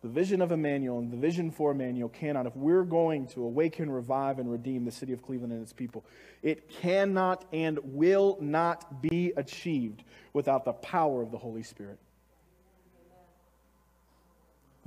The 0.01 0.07
vision 0.07 0.41
of 0.41 0.51
Emmanuel 0.51 0.97
and 0.97 1.11
the 1.11 1.17
vision 1.17 1.51
for 1.51 1.71
Emmanuel 1.71 2.09
cannot, 2.09 2.47
if 2.47 2.55
we're 2.55 2.83
going 2.83 3.27
to 3.27 3.43
awaken, 3.43 3.91
revive, 3.91 4.39
and 4.39 4.51
redeem 4.51 4.83
the 4.83 4.91
city 4.91 5.13
of 5.13 5.21
Cleveland 5.21 5.53
and 5.53 5.61
its 5.61 5.73
people, 5.73 6.03
it 6.41 6.69
cannot 6.69 7.45
and 7.53 7.77
will 7.83 8.37
not 8.41 9.03
be 9.03 9.31
achieved 9.37 10.03
without 10.33 10.65
the 10.65 10.73
power 10.73 11.21
of 11.21 11.29
the 11.29 11.37
Holy 11.37 11.61
Spirit. 11.61 11.99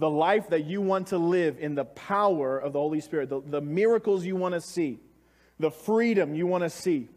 The 0.00 0.10
life 0.10 0.48
that 0.48 0.64
you 0.64 0.80
want 0.80 1.08
to 1.08 1.18
live 1.18 1.58
in 1.60 1.76
the 1.76 1.84
power 1.84 2.58
of 2.58 2.72
the 2.72 2.80
Holy 2.80 3.00
Spirit, 3.00 3.28
the, 3.28 3.40
the 3.40 3.60
miracles 3.60 4.24
you 4.24 4.34
want 4.34 4.54
to 4.54 4.60
see, 4.60 4.98
the 5.60 5.70
freedom 5.70 6.34
you 6.34 6.48
want 6.48 6.64
to 6.64 6.70
see, 6.70 7.08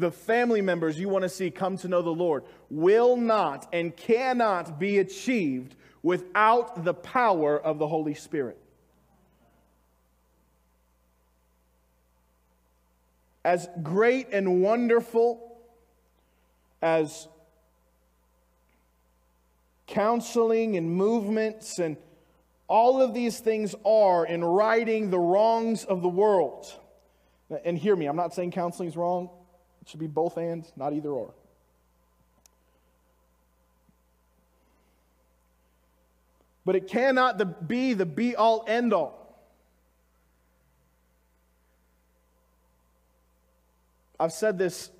the 0.00 0.10
family 0.10 0.60
members 0.60 0.98
you 0.98 1.08
want 1.08 1.22
to 1.22 1.28
see 1.28 1.52
come 1.52 1.76
to 1.78 1.86
know 1.86 2.02
the 2.02 2.10
Lord, 2.10 2.42
will 2.68 3.16
not 3.16 3.68
and 3.72 3.96
cannot 3.96 4.80
be 4.80 4.98
achieved 4.98 5.76
without 6.06 6.84
the 6.84 6.94
power 6.94 7.58
of 7.58 7.80
the 7.80 7.88
Holy 7.88 8.14
Spirit. 8.14 8.56
As 13.44 13.68
great 13.82 14.28
and 14.30 14.62
wonderful 14.62 15.58
as 16.80 17.26
counseling 19.88 20.76
and 20.76 20.88
movements 20.88 21.80
and 21.80 21.96
all 22.68 23.02
of 23.02 23.12
these 23.12 23.40
things 23.40 23.74
are 23.84 24.24
in 24.24 24.44
righting 24.44 25.10
the 25.10 25.18
wrongs 25.18 25.84
of 25.84 26.02
the 26.02 26.08
world. 26.08 26.72
And 27.64 27.76
hear 27.76 27.96
me, 27.96 28.06
I'm 28.06 28.14
not 28.14 28.32
saying 28.32 28.52
counseling 28.52 28.88
is 28.88 28.96
wrong. 28.96 29.28
It 29.82 29.88
should 29.88 29.98
be 29.98 30.06
both 30.06 30.36
and, 30.36 30.64
not 30.76 30.92
either 30.92 31.10
or. 31.10 31.34
But 36.66 36.74
it 36.74 36.88
cannot 36.88 37.68
be 37.68 37.94
the 37.94 38.04
be 38.04 38.34
all 38.34 38.64
end 38.66 38.92
all. 38.92 39.22
I've 44.18 44.32
said 44.32 44.58
this 44.58 44.90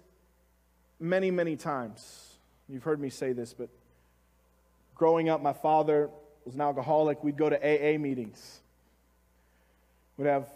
many, 1.00 1.32
many 1.32 1.56
times. 1.56 2.34
You've 2.68 2.84
heard 2.84 3.00
me 3.00 3.10
say 3.10 3.32
this, 3.32 3.52
but 3.52 3.68
growing 4.94 5.28
up, 5.28 5.42
my 5.42 5.52
father 5.52 6.08
was 6.44 6.54
an 6.54 6.60
alcoholic. 6.60 7.24
We'd 7.24 7.36
go 7.36 7.50
to 7.50 7.56
AA 7.56 7.98
meetings. 7.98 8.60
We'd 10.16 10.28
have, 10.28 10.48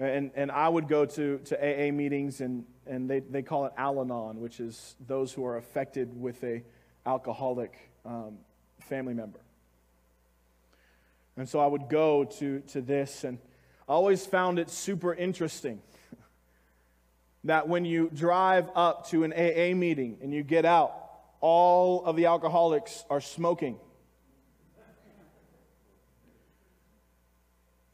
and, 0.00 0.32
and 0.34 0.50
I 0.50 0.68
would 0.68 0.88
go 0.88 1.06
to, 1.06 1.38
to 1.38 1.56
AA 1.56 1.92
meetings, 1.92 2.40
and, 2.40 2.64
and 2.84 3.08
they, 3.08 3.20
they 3.20 3.42
call 3.42 3.66
it 3.66 3.72
Al 3.76 4.00
Anon, 4.00 4.40
which 4.40 4.58
is 4.58 4.96
those 5.06 5.32
who 5.32 5.46
are 5.46 5.56
affected 5.56 6.20
with 6.20 6.42
a 6.42 6.64
alcoholic 7.06 7.78
um, 8.04 8.38
family 8.80 9.14
member. 9.14 9.38
And 11.38 11.48
so 11.48 11.60
I 11.60 11.68
would 11.68 11.88
go 11.88 12.24
to, 12.24 12.60
to 12.60 12.80
this, 12.80 13.22
and 13.22 13.38
I 13.88 13.92
always 13.92 14.26
found 14.26 14.58
it 14.58 14.68
super 14.68 15.14
interesting 15.14 15.80
that 17.44 17.68
when 17.68 17.84
you 17.84 18.10
drive 18.12 18.68
up 18.74 19.08
to 19.10 19.22
an 19.22 19.32
AA 19.32 19.72
meeting 19.76 20.18
and 20.20 20.34
you 20.34 20.42
get 20.42 20.64
out, 20.64 20.92
all 21.40 22.04
of 22.04 22.16
the 22.16 22.26
alcoholics 22.26 23.04
are 23.08 23.20
smoking. 23.20 23.78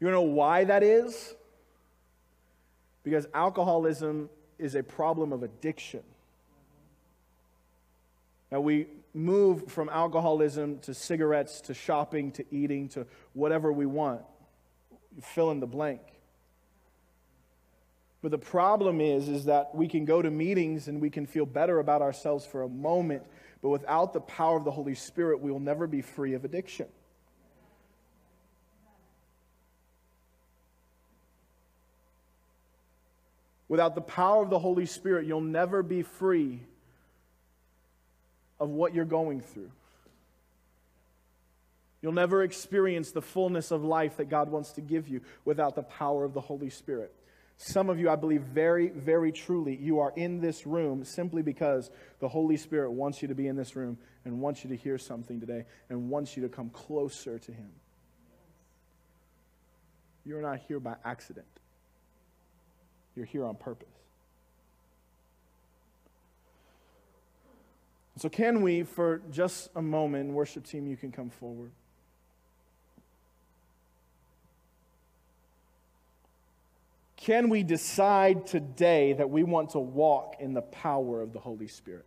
You 0.00 0.11
know 0.11 0.22
why 0.22 0.64
that 0.64 0.83
is? 0.83 1.35
Because 3.02 3.26
alcoholism 3.35 4.30
is 4.59 4.74
a 4.74 4.83
problem 4.83 5.35
of 5.35 5.42
addiction. 5.42 6.02
We 8.60 8.86
move 9.12 9.70
from 9.70 9.88
alcoholism 9.88 10.78
to 10.80 10.94
cigarettes 10.94 11.60
to 11.62 11.74
shopping 11.74 12.32
to 12.32 12.44
eating 12.50 12.88
to 12.90 13.06
whatever 13.32 13.72
we 13.72 13.86
want. 13.86 14.22
Fill 15.20 15.50
in 15.50 15.60
the 15.60 15.66
blank. 15.66 16.00
But 18.22 18.30
the 18.30 18.38
problem 18.38 19.00
is, 19.00 19.28
is 19.28 19.44
that 19.44 19.74
we 19.74 19.86
can 19.86 20.04
go 20.04 20.22
to 20.22 20.30
meetings 20.30 20.88
and 20.88 21.00
we 21.00 21.10
can 21.10 21.26
feel 21.26 21.46
better 21.46 21.78
about 21.78 22.00
ourselves 22.00 22.46
for 22.46 22.62
a 22.62 22.68
moment, 22.68 23.22
but 23.60 23.68
without 23.68 24.12
the 24.12 24.20
power 24.20 24.56
of 24.56 24.64
the 24.64 24.70
Holy 24.70 24.94
Spirit, 24.94 25.40
we 25.40 25.50
will 25.50 25.60
never 25.60 25.86
be 25.86 26.00
free 26.00 26.32
of 26.32 26.44
addiction. 26.44 26.86
Without 33.68 33.94
the 33.94 34.00
power 34.00 34.42
of 34.42 34.50
the 34.50 34.58
Holy 34.58 34.86
Spirit, 34.86 35.26
you'll 35.26 35.40
never 35.40 35.82
be 35.82 36.02
free 36.02 36.60
of 38.60 38.70
what 38.70 38.94
you're 38.94 39.04
going 39.04 39.40
through. 39.40 39.70
You'll 42.02 42.12
never 42.12 42.42
experience 42.42 43.12
the 43.12 43.22
fullness 43.22 43.70
of 43.70 43.82
life 43.82 44.18
that 44.18 44.28
God 44.28 44.50
wants 44.50 44.72
to 44.72 44.82
give 44.82 45.08
you 45.08 45.22
without 45.44 45.74
the 45.74 45.82
power 45.82 46.24
of 46.24 46.34
the 46.34 46.40
Holy 46.40 46.68
Spirit. 46.68 47.14
Some 47.56 47.88
of 47.88 47.98
you, 47.98 48.10
I 48.10 48.16
believe, 48.16 48.42
very, 48.42 48.88
very 48.88 49.32
truly, 49.32 49.76
you 49.76 50.00
are 50.00 50.12
in 50.16 50.40
this 50.40 50.66
room 50.66 51.04
simply 51.04 51.40
because 51.40 51.90
the 52.18 52.28
Holy 52.28 52.56
Spirit 52.56 52.90
wants 52.90 53.22
you 53.22 53.28
to 53.28 53.34
be 53.34 53.46
in 53.46 53.56
this 53.56 53.74
room 53.74 53.96
and 54.24 54.40
wants 54.40 54.64
you 54.64 54.70
to 54.70 54.76
hear 54.76 54.98
something 54.98 55.40
today 55.40 55.64
and 55.88 56.10
wants 56.10 56.36
you 56.36 56.42
to 56.42 56.48
come 56.48 56.68
closer 56.70 57.38
to 57.38 57.52
Him. 57.52 57.70
You're 60.26 60.42
not 60.42 60.58
here 60.68 60.80
by 60.80 60.96
accident, 61.04 61.46
you're 63.16 63.26
here 63.26 63.46
on 63.46 63.54
purpose. 63.56 63.88
So, 68.16 68.29
can 68.29 68.62
we, 68.62 68.85
for 68.85 69.22
just 69.31 69.70
a 69.74 69.83
moment, 69.83 70.33
worship 70.33 70.64
team, 70.64 70.87
you 70.87 70.96
can 70.96 71.11
come 71.11 71.31
forward. 71.31 71.72
Can 77.16 77.48
we 77.48 77.62
decide 77.62 78.46
today 78.46 79.14
that 79.14 79.31
we 79.31 79.42
want 79.42 79.70
to 79.70 79.79
walk 79.79 80.37
in 80.40 80.53
the 80.53 80.62
power 80.62 81.22
of 81.22 81.33
the 81.33 81.40
Holy 81.40 81.68
Spirit? 81.68 82.05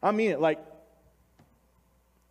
I 0.00 0.12
mean 0.12 0.30
it, 0.30 0.40
like 0.40 0.60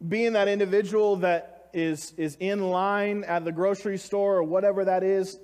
being 0.08 0.34
that 0.34 0.48
individual 0.48 1.18
that 1.18 1.70
is, 1.74 2.14
is 2.16 2.38
in 2.40 2.70
line 2.70 3.24
at 3.26 3.44
the 3.44 3.52
grocery 3.52 3.98
store 3.98 4.38
or 4.38 4.44
whatever 4.44 4.86
that 4.86 5.04
is, 5.04 5.38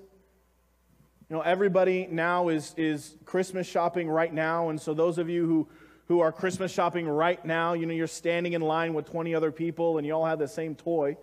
you 1.33 1.39
know, 1.39 1.45
everybody 1.45 2.07
now 2.11 2.49
is, 2.49 2.75
is 2.77 3.15
Christmas 3.25 3.65
shopping 3.65 4.07
right 4.07 4.31
now. 4.31 4.69
And 4.69 4.79
so, 4.79 4.93
those 4.93 5.17
of 5.17 5.31
you 5.31 5.47
who, 5.47 5.67
who 6.07 6.19
are 6.19 6.31
Christmas 6.31 6.71
shopping 6.71 7.09
right 7.09 7.43
now, 7.43 7.73
you 7.73 7.87
know, 7.87 7.93
you're 7.95 8.05
standing 8.05 8.53
in 8.53 8.61
line 8.61 8.93
with 8.93 9.09
20 9.09 9.33
other 9.33 9.51
people 9.51 9.97
and 9.97 10.05
you 10.05 10.13
all 10.13 10.27
have 10.27 10.37
the 10.37 10.47
same 10.47 10.75
toy. 10.75 11.17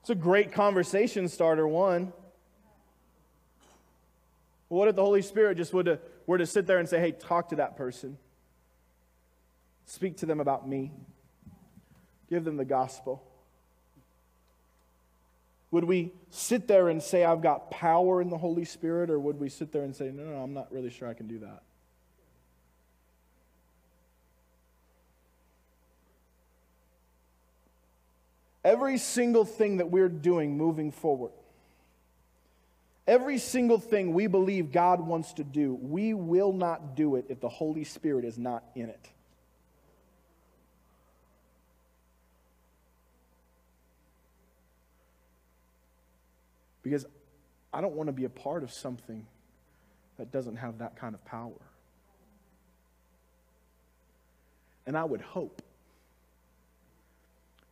It's 0.00 0.08
a 0.08 0.14
great 0.14 0.52
conversation 0.52 1.28
starter, 1.28 1.68
one. 1.68 2.14
What 4.68 4.88
if 4.88 4.96
the 4.96 5.04
Holy 5.04 5.20
Spirit 5.20 5.58
just 5.58 5.74
would 5.74 5.84
to, 5.84 5.98
were 6.26 6.38
to 6.38 6.46
sit 6.46 6.66
there 6.66 6.78
and 6.78 6.88
say, 6.88 6.98
hey, 6.98 7.12
talk 7.12 7.50
to 7.50 7.56
that 7.56 7.76
person? 7.76 8.16
Speak 9.84 10.16
to 10.16 10.24
them 10.24 10.40
about 10.40 10.66
me. 10.66 10.92
Give 12.30 12.42
them 12.42 12.56
the 12.56 12.64
gospel. 12.64 13.22
Would 15.72 15.84
we 15.84 16.12
sit 16.30 16.68
there 16.68 16.90
and 16.90 17.02
say, 17.02 17.24
I've 17.24 17.40
got 17.40 17.70
power 17.70 18.20
in 18.20 18.28
the 18.28 18.36
Holy 18.36 18.66
Spirit, 18.66 19.10
or 19.10 19.18
would 19.18 19.40
we 19.40 19.48
sit 19.48 19.72
there 19.72 19.82
and 19.82 19.96
say, 19.96 20.10
no, 20.12 20.22
no, 20.22 20.36
I'm 20.42 20.52
not 20.52 20.70
really 20.70 20.90
sure 20.90 21.08
I 21.08 21.14
can 21.14 21.26
do 21.26 21.38
that? 21.40 21.62
Every 28.62 28.98
single 28.98 29.46
thing 29.46 29.78
that 29.78 29.90
we're 29.90 30.10
doing 30.10 30.56
moving 30.56 30.92
forward, 30.92 31.32
every 33.08 33.38
single 33.38 33.78
thing 33.78 34.12
we 34.12 34.26
believe 34.26 34.72
God 34.72 35.00
wants 35.00 35.32
to 35.34 35.44
do, 35.44 35.74
we 35.74 36.12
will 36.12 36.52
not 36.52 36.94
do 36.94 37.16
it 37.16 37.24
if 37.30 37.40
the 37.40 37.48
Holy 37.48 37.84
Spirit 37.84 38.26
is 38.26 38.38
not 38.38 38.62
in 38.74 38.90
it. 38.90 39.08
Because 46.82 47.06
I 47.72 47.80
don't 47.80 47.94
want 47.94 48.08
to 48.08 48.12
be 48.12 48.24
a 48.24 48.30
part 48.30 48.62
of 48.62 48.72
something 48.72 49.26
that 50.18 50.30
doesn't 50.30 50.56
have 50.56 50.78
that 50.78 50.96
kind 50.96 51.14
of 51.14 51.24
power. 51.24 51.60
And 54.86 54.96
I 54.96 55.04
would 55.04 55.20
hope 55.20 55.62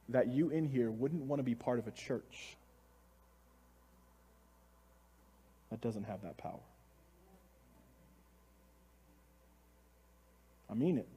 that 0.09 0.29
you 0.29 0.51
in 0.51 0.67
here 0.67 0.91
wouldn't 0.91 1.23
want 1.23 1.41
to 1.41 1.45
be 1.45 1.55
part 1.55 1.79
of 1.79 1.87
a 1.87 1.91
church 1.91 2.57
that 5.71 5.81
doesn't 5.81 6.05
have 6.05 6.23
that 6.23 6.37
power. 6.37 6.61
I 10.71 10.75
mean 10.75 10.99
it. 10.99 11.09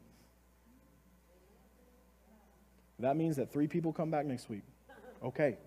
That 3.00 3.18
means 3.18 3.36
that 3.36 3.52
three 3.52 3.68
people 3.68 3.94
come 3.94 4.10
back 4.10 4.26
next 4.26 4.50
week. 4.50 4.64
Okay. 5.24 5.58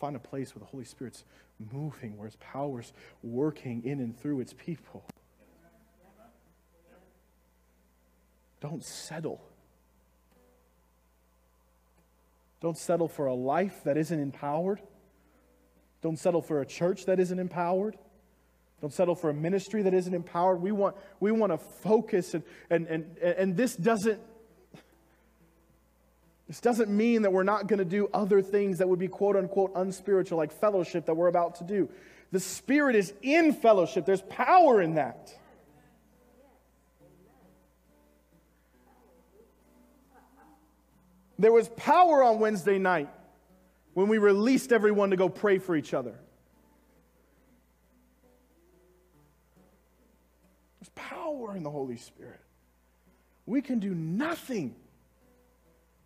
Find 0.00 0.16
a 0.16 0.20
place 0.20 0.54
where 0.54 0.60
the 0.60 0.66
Holy 0.66 0.84
Spirit's 0.84 1.24
moving, 1.72 2.16
where 2.16 2.26
His 2.26 2.36
power's 2.36 2.92
working 3.22 3.84
in 3.84 4.00
and 4.00 4.18
through 4.18 4.40
its 4.40 4.54
people. 4.54 5.04
Don't 8.60 8.82
settle. 8.82 9.42
Don't 12.60 12.76
settle 12.76 13.08
for 13.08 13.26
a 13.26 13.34
life 13.34 13.84
that 13.84 13.96
isn't 13.96 14.18
empowered. 14.18 14.80
Don't 16.02 16.18
settle 16.18 16.42
for 16.42 16.62
a 16.62 16.66
church 16.66 17.04
that 17.06 17.20
isn't 17.20 17.38
empowered. 17.38 17.96
Don't 18.80 18.92
settle 18.92 19.14
for 19.14 19.28
a 19.28 19.34
ministry 19.34 19.82
that 19.82 19.92
isn't 19.92 20.14
empowered. 20.14 20.62
We 20.62 20.72
want, 20.72 20.96
we 21.20 21.30
want 21.30 21.52
to 21.52 21.58
focus, 21.58 22.32
and, 22.32 22.42
and, 22.70 22.86
and, 22.86 23.06
and 23.20 23.56
this 23.56 23.76
doesn't 23.76 24.20
this 26.50 26.58
doesn't 26.58 26.90
mean 26.90 27.22
that 27.22 27.32
we're 27.32 27.44
not 27.44 27.68
going 27.68 27.78
to 27.78 27.84
do 27.84 28.10
other 28.12 28.42
things 28.42 28.78
that 28.78 28.88
would 28.88 28.98
be 28.98 29.06
quote 29.06 29.36
unquote 29.36 29.70
unspiritual, 29.76 30.36
like 30.36 30.50
fellowship 30.50 31.06
that 31.06 31.14
we're 31.14 31.28
about 31.28 31.54
to 31.56 31.64
do. 31.64 31.88
The 32.32 32.40
Spirit 32.40 32.96
is 32.96 33.14
in 33.22 33.52
fellowship, 33.52 34.04
there's 34.04 34.22
power 34.22 34.82
in 34.82 34.96
that. 34.96 35.32
There 41.38 41.52
was 41.52 41.68
power 41.68 42.24
on 42.24 42.40
Wednesday 42.40 42.78
night 42.78 43.10
when 43.94 44.08
we 44.08 44.18
released 44.18 44.72
everyone 44.72 45.10
to 45.10 45.16
go 45.16 45.28
pray 45.28 45.58
for 45.58 45.76
each 45.76 45.94
other. 45.94 46.16
There's 50.80 50.90
power 50.96 51.54
in 51.54 51.62
the 51.62 51.70
Holy 51.70 51.96
Spirit. 51.96 52.40
We 53.46 53.62
can 53.62 53.78
do 53.78 53.94
nothing 53.94 54.74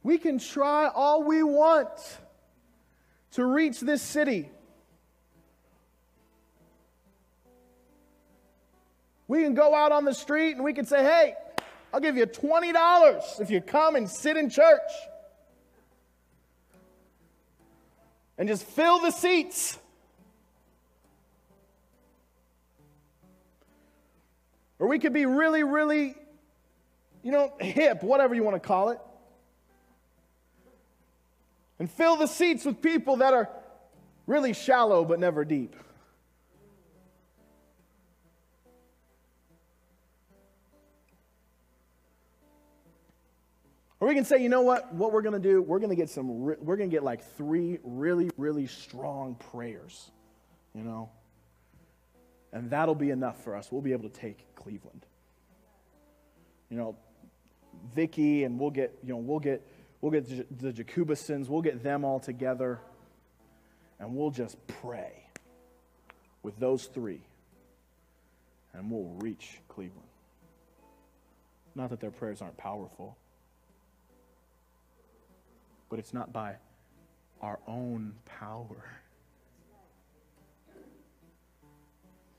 we 0.05 0.19
can 0.19 0.39
try 0.39 0.87
all 0.87 1.25
we 1.25 1.43
want 1.43 1.89
to 3.33 3.45
reach 3.45 3.81
this 3.81 4.03
city. 4.03 4.51
We 9.27 9.43
can 9.43 9.55
go 9.55 9.75
out 9.75 9.91
on 9.91 10.05
the 10.05 10.13
street 10.13 10.53
and 10.53 10.63
we 10.63 10.75
can 10.75 10.85
say, 10.85 11.03
hey, 11.03 11.35
I'll 11.93 12.01
give 12.01 12.19
you 12.19 12.27
$20 12.27 13.41
if 13.41 13.51
you 13.51 13.63
come 13.63 13.97
and 13.97 14.09
sit 14.09 14.37
in 14.37 14.51
church. 14.51 14.81
And 18.37 18.47
just 18.47 18.65
fill 18.65 18.99
the 18.99 19.11
seats. 19.11 19.79
Or 24.79 24.87
we 24.87 24.99
could 24.99 25.15
be 25.15 25.25
really, 25.25 25.63
really, 25.63 26.15
you 27.23 27.33
know, 27.33 27.55
hip, 27.59 28.03
whatever 28.03 28.35
you 28.35 28.43
want 28.43 28.61
to 28.61 28.61
call 28.61 28.91
it 28.91 28.99
and 31.79 31.91
fill 31.91 32.17
the 32.17 32.27
seats 32.27 32.65
with 32.65 32.81
people 32.81 33.17
that 33.17 33.35
are 33.35 33.49
really 34.27 34.53
shallow 34.53 35.05
but 35.05 35.19
never 35.19 35.45
deep. 35.45 35.77
Or 44.01 44.09
we 44.09 44.15
can 44.15 44.27
say, 44.27 44.43
you 44.43 44.51
know 44.51 44.61
what? 44.61 44.93
What 44.93 45.13
we're 45.13 45.23
going 45.23 45.41
to 45.41 45.49
do, 45.49 45.63
we're 45.63 45.79
going 45.79 45.89
to 45.89 45.97
get 45.97 46.11
some, 46.11 46.41
we're 46.41 46.77
going 46.77 46.91
to 46.91 46.95
get 46.95 47.03
like 47.03 47.25
three 47.37 47.79
really, 47.83 48.31
really 48.37 48.67
strong 48.67 49.35
prayers, 49.51 50.11
you 50.75 50.83
know? 50.83 51.09
And 52.53 52.69
that'll 52.71 52.95
be 52.95 53.09
enough 53.09 53.43
for 53.43 53.57
us. 53.57 53.73
We'll 53.73 53.81
be 53.81 53.93
able 53.93 54.09
to 54.09 54.21
take 54.21 54.55
Cleveland. 54.57 55.07
You 56.69 56.77
know, 56.77 56.97
Vicky, 57.95 58.45
and 58.45 58.61
we'll 58.61 58.71
get, 58.71 58.97
you 59.03 59.09
know, 59.09 59.17
we'll 59.17 59.41
get 59.41 59.67
We'll 60.05 60.11
get 60.11 60.61
the 60.61 60.71
Jacobusons, 60.71 61.49
we'll 61.49 61.63
get 61.63 61.83
them 61.83 62.05
all 62.05 62.21
together, 62.21 62.79
and 63.99 64.15
we'll 64.15 64.33
just 64.33 64.59
pray 64.67 65.15
with 66.43 66.59
those 66.59 66.85
three, 66.85 67.23
and 68.75 68.91
we'll 68.91 69.17
reach 69.21 69.61
Cleveland. 69.67 70.07
Not 71.75 71.89
that 71.89 72.01
their 72.01 72.11
prayers 72.11 72.43
aren't 72.43 72.59
powerful, 72.59 73.17
but 75.89 75.99
it's 75.99 76.13
not 76.13 76.35
by 76.35 76.57
our 77.41 77.59
own 77.67 78.13
power, 78.27 79.01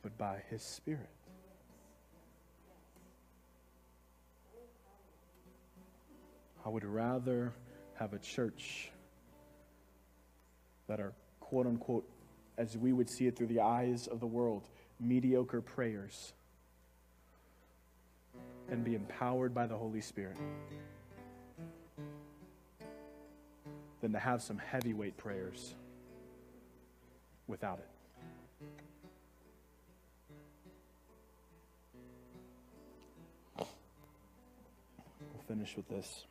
but 0.04 0.16
by 0.20 0.44
His 0.52 0.62
Spirit. 0.62 1.15
I 6.66 6.70
would 6.70 6.84
rather 6.84 7.54
have 7.94 8.14
a 8.14 8.20
church 8.20 8.90
that 10.88 11.00
are 11.00 11.14
quote 11.40 11.68
unquote, 11.68 12.10
as 12.58 12.76
we 12.76 12.92
would 12.92 13.08
see 13.10 13.28
it 13.28 13.36
through 13.36 13.48
the 13.48 13.60
eyes 13.60 14.08
of 14.08 14.20
the 14.20 14.26
world, 14.26 14.68
mediocre 15.00 15.62
prayers 15.62 16.34
and 18.70 18.84
be 18.84 18.96
empowered 18.96 19.54
by 19.54 19.68
the 19.68 19.78
Holy 19.78 20.02
Spirit 20.02 20.38
than 24.02 24.12
to 24.14 24.20
have 24.20 24.42
some 24.42 24.58
heavyweight 24.58 25.18
prayers 25.18 25.76
without 27.48 27.80
it. 27.80 27.90
We'll 33.58 35.44
finish 35.48 35.78
with 35.78 35.88
this. 35.90 36.26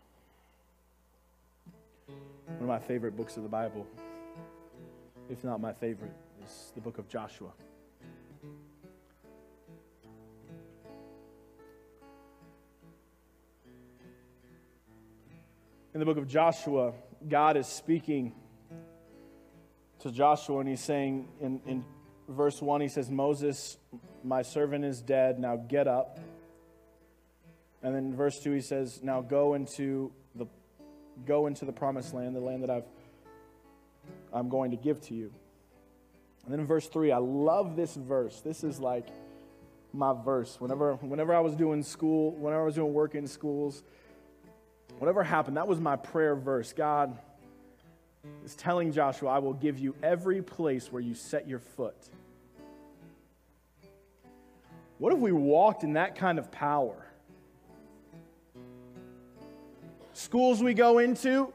One 2.07 2.61
of 2.61 2.67
my 2.67 2.79
favorite 2.79 3.17
books 3.17 3.37
of 3.37 3.43
the 3.43 3.49
Bible, 3.49 3.87
if 5.31 5.45
not 5.45 5.61
my 5.61 5.73
favorite, 5.73 6.13
is 6.45 6.73
the 6.75 6.81
book 6.81 6.99
of 6.99 7.09
Joshua. 7.09 7.51
In 15.93 16.01
the 16.01 16.07
book 16.07 16.17
of 16.17 16.27
Joshua, 16.27 16.93
God 17.29 17.57
is 17.57 17.69
speaking 17.69 18.35
to 20.01 20.11
Joshua, 20.11 20.59
and 20.59 20.69
he's 20.69 20.83
saying 20.83 21.29
in, 21.41 21.61
in 21.67 21.85
verse 22.29 22.61
1, 22.61 22.81
he 22.81 22.89
says, 22.89 23.11
Moses, 23.11 23.79
my 24.23 24.43
servant 24.43 24.85
is 24.85 25.01
dead, 25.01 25.39
now 25.39 25.57
get 25.57 25.87
up. 25.87 26.19
And 27.83 27.95
then 27.95 28.17
verse 28.17 28.41
2, 28.41 28.53
he 28.53 28.61
says, 28.61 29.01
Now 29.03 29.21
go 29.21 29.55
into 29.55 30.13
go 31.27 31.47
into 31.47 31.65
the 31.65 31.73
promised 31.73 32.15
land, 32.15 32.35
the 32.35 32.41
land 32.41 32.63
that 32.63 32.71
I've 32.71 32.85
I'm 34.35 34.49
going 34.49 34.73
to 34.73 34.77
give 34.77 35.01
to 35.03 35.15
you. 35.15 35.33
And 36.45 36.53
then 36.53 36.61
in 36.61 36.67
verse 36.67 36.89
3, 36.89 37.13
I 37.13 37.19
love 37.19 37.77
this 37.77 37.95
verse. 37.95 38.41
This 38.41 38.65
is 38.65 38.81
like 38.81 39.07
my 39.93 40.13
verse. 40.13 40.61
Whenever, 40.61 40.95
whenever 40.97 41.35
I 41.35 41.41
was 41.41 41.55
doing 41.55 41.83
school, 41.83 42.33
whenever 42.33 42.63
I 42.63 42.65
was 42.67 42.75
doing 42.75 42.93
work 42.93 43.15
in 43.15 43.27
schools, 43.27 43.83
whatever 44.99 45.23
happened, 45.23 45.57
that 45.57 45.69
was 45.69 45.81
my 45.81 45.97
prayer 45.97 46.35
verse. 46.35 46.73
God 46.73 47.17
is 48.45 48.55
telling 48.57 48.93
Joshua, 48.93 49.31
I 49.31 49.39
will 49.39 49.55
give 49.55 49.79
you 49.79 49.95
every 50.03 50.43
place 50.43 50.93
where 50.93 51.01
you 51.01 51.15
set 51.15 51.49
your 51.49 51.61
foot. 51.61 51.97
What 54.99 55.13
if 55.13 55.19
we 55.19 55.33
walked 55.33 55.85
in 55.85 55.95
that 55.95 56.17
kind 56.17 56.39
of 56.39 56.51
power? 56.51 57.04
Schools 60.15 60.63
we 60.63 60.73
go 60.73 60.99
into, 60.99 61.53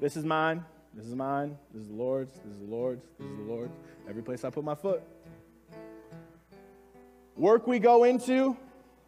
this 0.00 0.16
is 0.16 0.24
mine, 0.24 0.64
this 0.92 1.06
is 1.06 1.14
mine, 1.14 1.56
this 1.72 1.82
is 1.82 1.88
the 1.88 1.94
Lord's, 1.94 2.32
this 2.44 2.54
is 2.54 2.58
the 2.58 2.74
Lord's, 2.74 3.04
this 3.18 3.28
is 3.28 3.36
the 3.36 3.52
Lord's. 3.52 3.76
Every 4.08 4.22
place 4.22 4.44
I 4.44 4.50
put 4.50 4.64
my 4.64 4.74
foot. 4.74 5.02
Work 7.36 7.68
we 7.68 7.78
go 7.78 8.04
into, 8.04 8.56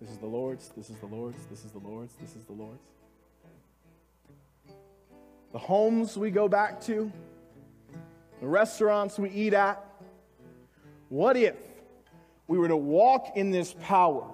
this 0.01 0.11
is 0.11 0.19
the 0.19 0.27
Lord's, 0.27 0.69
this 0.77 0.89
is 0.89 0.97
the 0.99 1.07
Lord's, 1.07 1.45
this 1.47 1.65
is 1.65 1.73
the 1.73 1.79
Lord's, 1.79 2.15
this 2.21 2.37
is 2.37 2.45
the 2.45 2.53
Lord's 2.53 2.93
the 5.53 5.59
homes 5.59 6.17
we 6.17 6.31
go 6.31 6.49
back 6.49 6.81
to, 6.81 7.13
the 8.41 8.47
restaurants 8.47 9.19
we 9.19 9.31
eat 9.31 9.53
at. 9.53 9.85
What 11.11 11.37
if 11.37 11.57
we 12.49 12.59
were 12.59 12.69
to 12.69 12.77
walk 12.77 13.37
in 13.37 13.51
this 13.51 13.75
power? 13.83 14.27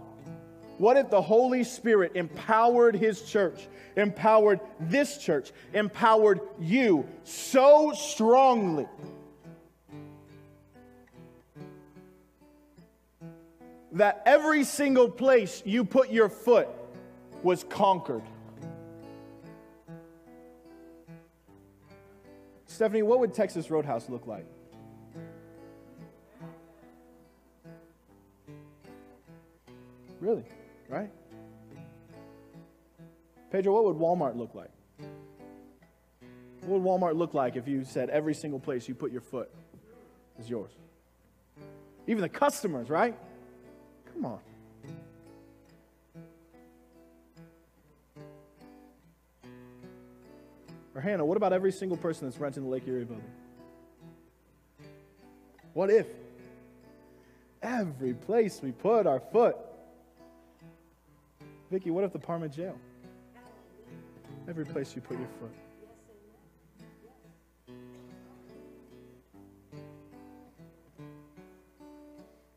What 0.78 0.96
if 0.96 1.10
the 1.10 1.20
Holy 1.20 1.64
Spirit 1.64 2.12
empowered 2.14 2.94
His 2.94 3.22
church, 3.22 3.66
empowered 3.96 4.60
this 4.78 5.18
church, 5.18 5.52
empowered 5.74 6.40
you 6.60 7.06
so 7.24 7.92
strongly? 7.92 8.86
That 13.92 14.22
every 14.24 14.62
single 14.62 15.08
place 15.08 15.62
you 15.66 15.84
put 15.84 16.10
your 16.10 16.28
foot 16.28 16.68
was 17.42 17.64
conquered. 17.64 18.22
Stephanie, 22.66 23.02
what 23.02 23.18
would 23.18 23.34
Texas 23.34 23.68
Roadhouse 23.68 24.08
look 24.08 24.28
like? 24.28 24.46
Really? 30.20 30.44
Right? 30.88 31.10
Pedro, 33.50 33.74
what 33.74 33.84
would 33.84 33.96
Walmart 33.96 34.36
look 34.36 34.54
like? 34.54 34.70
What 36.62 36.80
would 36.80 36.82
Walmart 36.82 37.16
look 37.16 37.34
like 37.34 37.56
if 37.56 37.66
you 37.66 37.84
said 37.84 38.10
every 38.10 38.34
single 38.34 38.60
place 38.60 38.88
you 38.88 38.94
put 38.94 39.10
your 39.10 39.20
foot 39.20 39.50
is 40.38 40.50
yours? 40.50 40.70
Even 42.06 42.22
the 42.22 42.28
customers, 42.28 42.88
right? 42.90 43.16
Come 44.12 44.26
on. 44.26 44.38
Or 50.94 51.00
Hannah, 51.00 51.24
what 51.24 51.36
about 51.36 51.52
every 51.52 51.70
single 51.70 51.96
person 51.96 52.26
that's 52.26 52.38
renting 52.38 52.64
the 52.64 52.68
Lake 52.68 52.82
Erie 52.86 53.04
building? 53.04 53.24
What 55.72 55.90
if 55.90 56.06
every 57.62 58.14
place 58.14 58.60
we 58.62 58.72
put 58.72 59.06
our 59.06 59.20
foot? 59.20 59.56
Vicky, 61.70 61.90
what 61.90 62.04
if 62.04 62.12
the 62.12 62.18
Parma 62.18 62.48
jail? 62.48 62.78
Every 64.48 64.64
place 64.64 64.94
you 64.94 65.02
put 65.02 65.18
your 65.18 65.28
foot. 65.38 65.52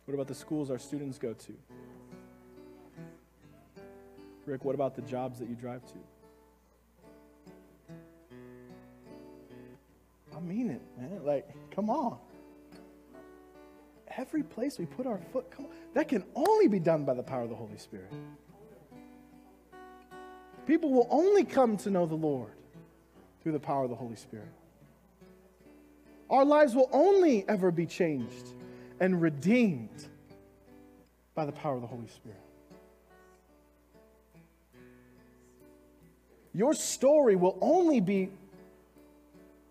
What 0.06 0.14
about 0.16 0.28
the 0.28 0.36
schools 0.36 0.72
our 0.72 0.80
students 0.80 1.18
go 1.18 1.34
to? 1.34 1.54
Rick, 4.46 4.64
what 4.66 4.76
about 4.76 4.96
the 4.96 5.02
jobs 5.04 5.40
that 5.40 5.50
you 5.50 5.56
drive 5.56 5.82
to? 5.88 5.94
I 10.36 10.40
mean 10.40 10.70
it, 10.70 10.82
man. 10.98 11.24
Like, 11.24 11.50
come 11.74 11.90
on. 11.90 12.18
Every 14.18 14.44
place 14.44 14.80
we 14.80 14.86
put 14.86 15.06
our 15.06 15.20
foot, 15.32 15.52
come 15.52 15.66
on. 15.66 15.72
That 15.94 16.08
can 16.08 16.24
only 16.36 16.68
be 16.68 16.80
done 16.80 17.06
by 17.06 17.14
the 17.14 17.24
power 17.24 17.44
of 17.44 17.50
the 17.50 17.56
Holy 17.56 17.78
Spirit. 17.78 18.12
People 20.66 20.92
will 20.92 21.08
only 21.10 21.44
come 21.44 21.78
to 21.78 21.90
know 21.90 22.06
the 22.06 22.16
Lord 22.16 22.52
through 23.42 23.54
the 23.54 23.60
power 23.60 23.84
of 23.84 23.90
the 23.90 23.96
Holy 23.96 24.16
Spirit. 24.16 24.52
Our 26.30 26.46
lives 26.46 26.76
will 26.76 26.90
only 26.94 27.48
ever 27.50 27.72
be 27.72 27.86
changed 27.86 28.54
and 29.00 29.22
redeemed 29.22 30.08
by 31.36 31.46
the 31.46 31.52
power 31.52 31.76
of 31.76 31.82
the 31.82 31.88
Holy 31.88 32.08
Spirit. 32.08 32.38
Your 36.54 36.74
story 36.74 37.36
will 37.36 37.58
only 37.62 38.00
be 38.00 38.30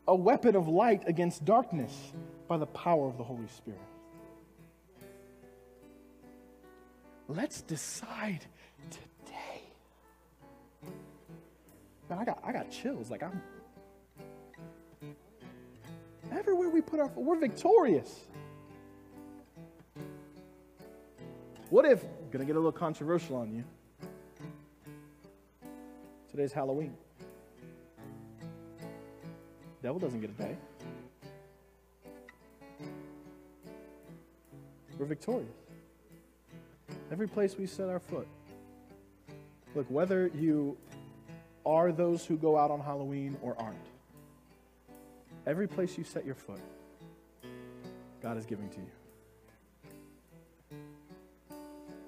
a 0.08 0.14
weapon 0.14 0.56
of 0.56 0.66
light 0.66 1.02
against 1.06 1.44
darkness 1.44 2.12
by 2.48 2.56
the 2.56 2.66
power 2.66 3.06
of 3.06 3.16
the 3.16 3.24
Holy 3.24 3.46
Spirit. 3.46 3.80
Let's 7.28 7.60
decide. 7.62 8.44
Man, 12.10 12.18
I 12.18 12.24
got, 12.24 12.40
I 12.42 12.52
got 12.52 12.70
chills. 12.70 13.08
Like 13.08 13.22
I'm 13.22 13.40
everywhere 16.32 16.68
we 16.68 16.80
put 16.80 16.98
our 16.98 17.08
foot, 17.08 17.22
we're 17.22 17.38
victorious. 17.38 18.26
What 21.70 21.84
if, 21.84 22.04
gonna 22.32 22.44
get 22.44 22.56
a 22.56 22.58
little 22.58 22.72
controversial 22.72 23.36
on 23.36 23.54
you. 23.54 23.64
Today's 26.32 26.52
Halloween. 26.52 26.96
Devil 29.80 30.00
doesn't 30.00 30.20
get 30.20 30.30
a 30.30 30.32
day. 30.32 30.56
We're 34.98 35.06
victorious. 35.06 35.48
Every 37.12 37.28
place 37.28 37.56
we 37.56 37.66
set 37.66 37.88
our 37.88 38.00
foot. 38.00 38.26
Look, 39.74 39.86
whether 39.88 40.26
you 40.34 40.76
are 41.64 41.92
those 41.92 42.24
who 42.24 42.36
go 42.36 42.56
out 42.56 42.70
on 42.70 42.80
Halloween 42.80 43.36
or 43.42 43.56
aren't, 43.58 43.78
every 45.46 45.66
place 45.66 45.98
you 45.98 46.04
set 46.04 46.24
your 46.24 46.34
foot, 46.34 46.60
God 48.22 48.36
is 48.36 48.46
giving 48.46 48.68
to 48.70 48.78
you. 48.78 48.90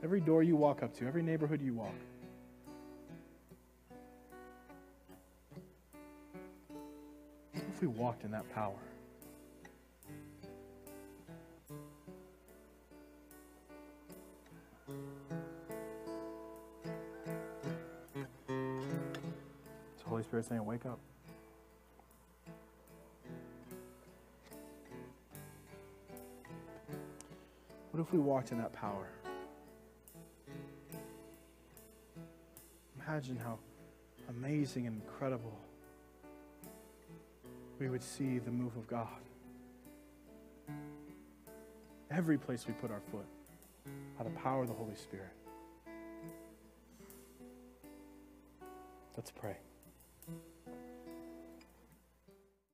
Every 0.02 0.20
door 0.20 0.42
you 0.42 0.56
walk 0.56 0.82
up 0.82 0.96
to, 0.98 1.06
every 1.06 1.22
neighborhood 1.22 1.60
you 1.62 1.74
walk, 1.74 1.94
if 7.55 7.80
we 7.80 7.86
walked 7.86 8.24
in 8.24 8.30
that 8.32 8.53
power? 8.55 8.74
Spirit 20.33 20.47
saying, 20.47 20.64
Wake 20.64 20.87
up. 20.87 20.99
What 27.91 28.01
if 28.01 28.11
we 28.14 28.18
walked 28.18 28.51
in 28.51 28.57
that 28.57 28.72
power? 28.72 29.09
Imagine 33.07 33.37
how 33.37 33.59
amazing 34.30 34.87
and 34.87 35.03
incredible 35.03 35.53
we 37.78 37.91
would 37.91 38.03
see 38.03 38.39
the 38.39 38.51
move 38.51 38.74
of 38.78 38.87
God. 38.87 39.09
Every 42.11 42.39
place 42.39 42.66
we 42.66 42.72
put 42.72 42.91
our 42.91 43.03
foot, 43.11 43.26
by 44.16 44.24
the 44.24 44.30
power 44.30 44.62
of 44.62 44.68
the 44.68 44.74
Holy 44.74 44.95
Spirit. 44.95 45.35
Let's 49.14 49.30
pray. 49.30 49.59